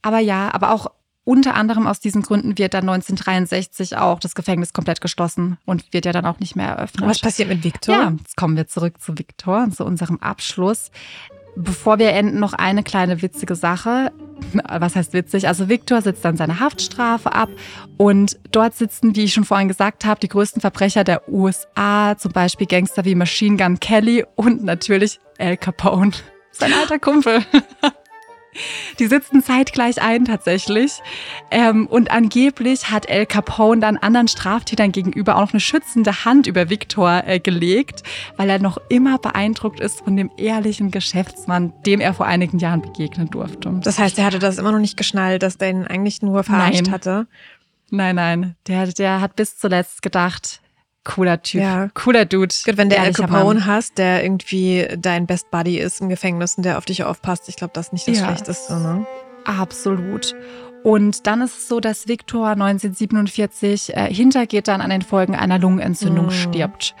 Aber 0.00 0.18
ja, 0.18 0.52
aber 0.54 0.72
auch 0.72 0.86
unter 1.26 1.54
anderem 1.54 1.86
aus 1.86 2.00
diesen 2.00 2.20
Gründen 2.22 2.58
wird 2.58 2.74
dann 2.74 2.84
1963 2.88 3.96
auch 3.96 4.18
das 4.20 4.34
Gefängnis 4.34 4.72
komplett 4.74 5.00
geschlossen 5.00 5.56
und 5.64 5.90
wird 5.92 6.04
ja 6.04 6.12
dann 6.12 6.26
auch 6.26 6.38
nicht 6.38 6.54
mehr 6.54 6.68
eröffnet. 6.68 7.08
Was 7.08 7.18
passiert 7.20 7.48
mit 7.48 7.64
Victor? 7.64 7.94
Ja, 7.94 8.12
jetzt 8.18 8.36
kommen 8.36 8.56
wir 8.56 8.66
zurück 8.66 9.00
zu 9.00 9.16
Victor 9.18 9.62
und 9.64 9.74
zu 9.74 9.84
unserem 9.86 10.18
Abschluss. 10.20 10.90
Bevor 11.56 11.98
wir 11.98 12.10
enden, 12.10 12.40
noch 12.40 12.52
eine 12.52 12.82
kleine 12.82 13.22
witzige 13.22 13.54
Sache. 13.54 14.12
Was 14.68 14.96
heißt 14.96 15.12
witzig? 15.12 15.46
Also 15.46 15.68
Victor 15.68 16.02
sitzt 16.02 16.24
dann 16.24 16.36
seine 16.36 16.60
Haftstrafe 16.60 17.32
ab 17.32 17.48
und 17.96 18.38
dort 18.50 18.74
sitzen, 18.74 19.14
wie 19.14 19.24
ich 19.24 19.32
schon 19.32 19.44
vorhin 19.44 19.68
gesagt 19.68 20.04
habe, 20.04 20.20
die 20.20 20.28
größten 20.28 20.60
Verbrecher 20.60 21.04
der 21.04 21.28
USA, 21.28 22.16
zum 22.18 22.32
Beispiel 22.32 22.66
Gangster 22.66 23.04
wie 23.04 23.14
Machine 23.14 23.56
Gun 23.56 23.78
Kelly 23.78 24.24
und 24.34 24.64
natürlich 24.64 25.20
Al 25.38 25.56
Capone. 25.56 26.12
Sein 26.50 26.72
alter 26.72 26.98
Kumpel. 26.98 27.44
Die 28.98 29.06
sitzen 29.06 29.42
zeitgleich 29.42 30.00
ein 30.02 30.24
tatsächlich. 30.24 31.00
Ähm, 31.50 31.86
und 31.86 32.10
angeblich 32.10 32.90
hat 32.90 33.08
El 33.08 33.26
Capone 33.26 33.80
dann 33.80 33.96
anderen 33.96 34.28
Straftätern 34.28 34.92
gegenüber 34.92 35.36
auch 35.36 35.40
noch 35.40 35.52
eine 35.52 35.60
schützende 35.60 36.24
Hand 36.24 36.46
über 36.46 36.70
Victor 36.70 37.22
äh, 37.26 37.38
gelegt, 37.38 38.02
weil 38.36 38.48
er 38.48 38.58
noch 38.58 38.78
immer 38.88 39.18
beeindruckt 39.18 39.80
ist 39.80 40.00
von 40.00 40.16
dem 40.16 40.30
ehrlichen 40.36 40.90
Geschäftsmann, 40.90 41.72
dem 41.84 42.00
er 42.00 42.14
vor 42.14 42.26
einigen 42.26 42.58
Jahren 42.58 42.80
begegnen 42.80 43.28
durfte. 43.30 43.80
Das 43.82 43.98
heißt, 43.98 44.18
er 44.18 44.24
hatte 44.24 44.38
das 44.38 44.58
immer 44.58 44.72
noch 44.72 44.78
nicht 44.78 44.96
geschnallt, 44.96 45.42
dass 45.42 45.58
der 45.58 45.70
ihn 45.70 45.86
eigentlich 45.86 46.22
nur 46.22 46.44
verarscht 46.44 46.84
Nein. 46.84 46.92
hatte. 46.92 47.26
Nein, 47.90 48.16
nein, 48.16 48.56
der, 48.66 48.86
der 48.86 49.20
hat 49.20 49.36
bis 49.36 49.58
zuletzt 49.58 50.02
gedacht, 50.02 50.60
cooler 51.04 51.42
Typ, 51.42 51.60
Ja. 51.60 51.88
cooler 51.94 52.24
Dude. 52.24 52.54
Gut, 52.64 52.76
wenn 52.76 52.88
du 52.90 52.98
Al 52.98 53.12
Capone 53.12 53.60
Mann. 53.60 53.66
hast, 53.66 53.98
der 53.98 54.24
irgendwie 54.24 54.88
dein 54.98 55.26
Best 55.26 55.50
Buddy 55.50 55.78
ist 55.78 56.00
im 56.00 56.08
Gefängnis 56.08 56.56
und 56.56 56.64
der 56.64 56.78
auf 56.78 56.84
dich 56.86 57.04
aufpasst, 57.04 57.48
ich 57.48 57.56
glaube, 57.56 57.72
das 57.74 57.86
ist 57.88 57.92
nicht 57.92 58.08
das 58.08 58.18
Ja. 58.18 58.26
Schlechteste. 58.26 58.74
Ne? 58.74 59.06
Absolut. 59.44 60.34
Und 60.82 61.26
dann 61.26 61.40
ist 61.40 61.56
es 61.58 61.68
so, 61.68 61.80
dass 61.80 62.08
Victor 62.08 62.48
1947 63.08 63.96
äh, 63.96 64.12
hinter 64.12 64.46
Gittern 64.46 64.80
an 64.80 64.90
den 64.90 65.02
Folgen 65.02 65.34
einer 65.34 65.58
Lungenentzündung 65.58 66.26
Mm. 66.26 66.30
stirbt. 66.30 66.94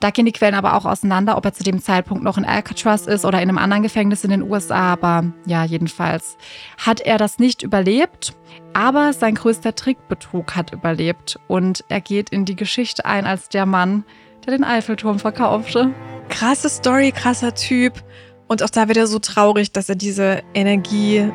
Da 0.00 0.10
gehen 0.10 0.26
die 0.26 0.32
Quellen 0.32 0.54
aber 0.54 0.74
auch 0.74 0.84
auseinander, 0.84 1.38
ob 1.38 1.44
er 1.46 1.54
zu 1.54 1.64
dem 1.64 1.80
Zeitpunkt 1.80 2.22
noch 2.22 2.36
in 2.36 2.44
Alcatraz 2.44 3.06
ist 3.06 3.24
oder 3.24 3.40
in 3.40 3.48
einem 3.48 3.58
anderen 3.58 3.82
Gefängnis 3.82 4.24
in 4.24 4.30
den 4.30 4.42
USA. 4.42 4.92
Aber 4.92 5.24
ja, 5.46 5.64
jedenfalls 5.64 6.36
hat 6.78 7.00
er 7.00 7.16
das 7.16 7.38
nicht 7.38 7.62
überlebt. 7.62 8.34
Aber 8.74 9.14
sein 9.14 9.34
größter 9.34 9.74
Trickbetrug 9.74 10.54
hat 10.54 10.72
überlebt. 10.72 11.38
Und 11.48 11.82
er 11.88 12.02
geht 12.02 12.28
in 12.28 12.44
die 12.44 12.56
Geschichte 12.56 13.06
ein 13.06 13.24
als 13.24 13.48
der 13.48 13.64
Mann, 13.64 14.04
der 14.44 14.54
den 14.54 14.64
Eiffelturm 14.64 15.18
verkaufte. 15.18 15.92
Krasse 16.28 16.68
Story, 16.68 17.12
krasser 17.12 17.54
Typ. 17.54 17.94
Und 18.48 18.62
auch 18.62 18.70
da 18.70 18.88
wieder 18.88 19.06
so 19.06 19.18
traurig, 19.18 19.72
dass 19.72 19.88
er 19.88 19.96
diese 19.96 20.42
Energie 20.52 21.30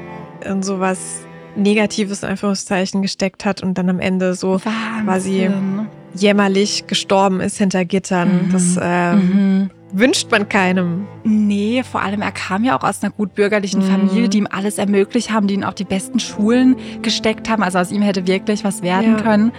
in 0.46 0.64
sowas 0.64 1.26
Negatives 1.56 2.24
in 2.24 2.30
Anführungszeichen 2.30 3.02
gesteckt 3.02 3.44
hat 3.44 3.62
und 3.62 3.78
dann 3.78 3.90
am 3.90 4.00
Ende 4.00 4.36
so 4.36 4.60
quasi 4.60 5.50
Wahnsinn. 5.50 5.88
Jämmerlich 6.14 6.88
gestorben 6.88 7.40
ist 7.42 7.58
hinter 7.58 7.86
Gittern. 7.86 8.48
Mhm. 8.48 8.52
Das 8.52 8.78
ähm, 8.82 9.20
Mhm. 9.20 9.70
wünscht 9.94 10.30
man 10.32 10.48
keinem. 10.50 11.08
Nee, 11.24 11.84
vor 11.84 12.02
allem 12.02 12.22
er 12.22 12.32
kam 12.32 12.64
ja 12.64 12.78
auch 12.78 12.84
aus 12.84 13.02
einer 13.04 13.12
gut 13.12 13.36
bürgerlichen 13.36 13.82
Mhm. 13.82 13.90
Familie, 13.92 14.30
die 14.30 14.38
ihm 14.40 14.48
alles 14.50 14.78
ermöglicht 14.78 15.32
haben, 15.32 15.48
die 15.48 15.54
ihn 15.56 15.64
auf 15.64 15.76
die 15.76 15.84
besten 15.84 16.20
Schulen 16.20 16.76
gesteckt 17.02 17.50
haben. 17.50 17.64
Also 17.64 17.80
aus 17.80 17.92
ihm 17.92 18.02
hätte 18.02 18.28
wirklich 18.28 18.64
was 18.64 18.82
werden 18.82 19.18
Ja. 19.18 19.22
können. 19.22 19.52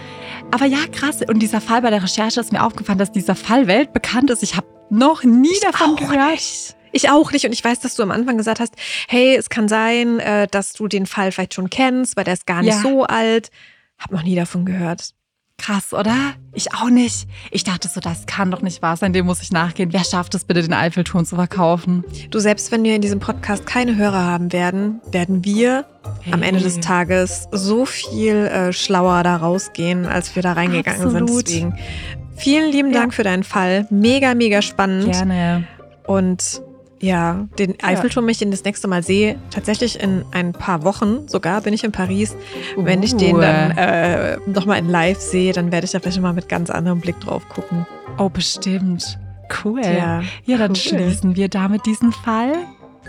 Aber 0.51 0.65
ja, 0.67 0.79
krass. 0.91 1.21
Und 1.27 1.41
dieser 1.41 1.61
Fall 1.61 1.83
bei 1.83 1.91
der 1.91 2.03
Recherche 2.03 2.41
ist 2.41 2.53
mir 2.53 2.65
aufgefallen, 2.65 2.99
dass 2.99 3.13
dieser 3.13 3.35
Fall 3.35 3.67
weltbekannt 3.67 4.31
ist. 4.31 4.43
Ich 4.43 4.57
habe 4.57 4.67
noch 4.91 5.23
nie 5.25 5.49
davon 5.63 5.93
auch 5.93 5.97
gehört. 5.97 6.77
Ich 6.95 7.09
auch 7.09 7.33
nicht. 7.33 7.47
Und 7.47 7.53
ich 7.53 7.65
weiß, 7.65 7.81
dass 7.81 7.95
du 7.95 8.03
am 8.03 8.11
Anfang 8.11 8.37
gesagt 8.37 8.61
hast, 8.61 8.75
hey, 9.09 9.35
es 9.35 9.49
kann 9.49 9.67
sein, 9.69 10.19
äh, 10.21 10.47
dass 10.51 10.75
du 10.75 10.89
den 10.89 11.07
Fall 11.07 11.33
vielleicht 11.33 11.55
schon 11.55 11.71
kennst, 11.71 12.17
weil 12.19 12.25
der 12.25 12.35
ist 12.35 12.47
gar 12.47 12.61
nicht 12.61 12.75
Ja. 12.75 12.83
so 12.83 13.05
alt. 13.05 13.49
Hab 13.99 14.11
noch 14.13 14.23
nie 14.25 14.35
davon 14.35 14.67
gehört. 14.67 15.13
Krass, 15.63 15.93
oder? 15.93 16.17
Ich 16.53 16.75
auch 16.75 16.91
nicht. 16.91 17.29
Ich 17.53 17.63
dachte 17.63 17.87
so, 17.87 18.01
das 18.01 18.27
kann 18.27 18.51
doch 18.51 18.63
nicht 18.63 18.83
wahr 18.83 18.97
sein. 18.97 19.13
Dem 19.13 19.27
muss 19.27 19.41
ich 19.43 19.53
nachgehen. 19.53 19.93
Wer 19.93 20.03
schafft 20.05 20.35
es 20.35 20.45
bitte, 20.45 20.61
den 20.61 20.73
Eiffelturm 20.73 21.25
zu 21.25 21.37
verkaufen? 21.37 22.03
Du, 22.31 22.41
selbst 22.41 22.73
wenn 22.73 22.83
wir 22.83 22.97
in 22.97 23.01
diesem 23.01 23.21
Podcast 23.21 23.65
keine 23.65 23.97
Hörer 23.97 24.25
haben 24.25 24.53
werden, 24.53 25.01
werden 25.13 25.45
wir 25.45 25.85
am 26.33 26.43
Ende 26.43 26.61
des 26.61 26.75
Hey. 26.75 26.81
Tages 26.83 27.47
so 27.53 27.87
viel 27.87 28.35
äh, 28.35 28.73
schlauer 28.73 29.23
da 29.23 29.37
rausgehen, 29.37 30.07
als 30.07 30.35
wir 30.35 30.43
da 30.43 30.55
reingegangen 30.55 31.01
Absolut. 31.03 31.47
sind. 31.49 31.75
Deswegen 31.75 31.75
vielen 32.37 32.73
lieben 32.73 32.93
Ja. 32.93 33.01
Dank 33.01 33.15
für 33.15 33.23
deinen 33.23 33.45
Fall. 33.45 33.87
Mega, 33.91 34.35
mega 34.35 34.63
spannend. 34.63 35.13
Gerne. 35.13 35.65
Und 36.07 36.61
ja, 37.03 37.47
den 37.59 37.75
Eiffelturm, 37.83 38.25
wenn 38.25 38.31
ich 38.31 38.39
den 38.39 38.51
das 38.53 38.65
nächste 38.65 38.89
Mal 38.89 39.03
sehe, 39.03 39.37
tatsächlich 39.51 40.01
in 40.01 40.25
ein 40.31 40.53
paar 40.53 40.85
Wochen 40.85 41.29
sogar 41.29 41.61
bin 41.61 41.75
ich 41.75 41.85
in 41.85 41.93
Paris. 41.93 42.35
Wenn 42.77 43.03
ich 43.03 43.15
den 43.17 43.37
Uh. 43.37 43.41
dann 43.41 43.71
äh, 43.73 44.39
nochmal 44.47 44.79
in 44.79 44.89
live 44.89 45.19
sehe, 45.21 45.53
dann 45.53 45.73
werde 45.73 45.85
ich 45.85 45.91
da 45.91 45.99
vielleicht 46.01 46.21
mal 46.21 46.33
mit 46.33 46.49
ganz 46.49 46.71
anderem 46.71 47.01
Blick 47.01 47.21
drauf 47.21 47.47
gucken. 47.49 47.87
Oh, 48.19 48.29
bestimmt. 48.29 49.19
Cool. 49.65 49.83
Ja, 49.85 50.23
Ja, 50.45 50.57
dann 50.59 50.71
cool. 50.71 50.77
schließen 50.77 51.37
wir 51.37 51.49
damit 51.49 51.85
diesen 51.87 52.13
Fall. 52.13 52.55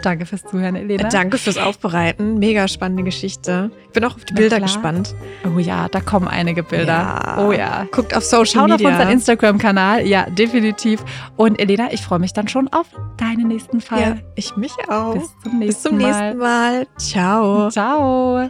Danke 0.04 0.26
fürs 0.26 0.44
Zuhören, 0.44 0.76
Elena. 0.76 1.08
Danke 1.08 1.38
fürs 1.38 1.58
Aufbereiten. 1.58 2.38
Mega 2.38 2.68
spannende 2.68 3.04
Geschichte. 3.04 3.72
Ich 3.86 3.92
bin 3.94 4.04
auch 4.04 4.16
auf 4.16 4.26
die 4.26 4.34
Bilder 4.34 4.60
gespannt. 4.60 5.16
Oh 5.46 5.60
ja, 5.60 5.88
da 5.88 6.02
kommen 6.02 6.28
einige 6.28 6.62
Bilder. 6.62 6.94
Ja. 6.94 7.38
Oh 7.40 7.52
ja. 7.54 7.88
Guckt 7.92 8.16
auf 8.16 8.24
Social 8.24 8.46
Schaut 8.46 8.72
auf 8.72 8.78
Media. 8.80 8.90
unseren 8.90 9.10
Instagram-Kanal. 9.10 10.06
Ja, 10.06 10.30
definitiv. 10.30 11.04
Und 11.38 11.60
Elena, 11.60 11.92
ich 11.92 12.02
freue 12.02 12.20
mich 12.20 12.34
dann 12.34 12.50
schon 12.50 12.68
auf 12.68 12.88
deinen 13.18 13.48
nächsten 13.48 13.80
ja, 13.80 13.86
Fall. 13.86 14.24
ich 14.36 14.58
mich 14.58 14.74
auch. 14.90 15.14
Bis 15.14 15.30
zum 15.42 15.60
nächsten 15.60 15.68
Bis 15.68 15.82
zum 15.82 15.98
nächsten 15.98 16.38
Mal. 16.38 16.88
Ciao. 16.98 17.70
Ciao. 17.70 18.50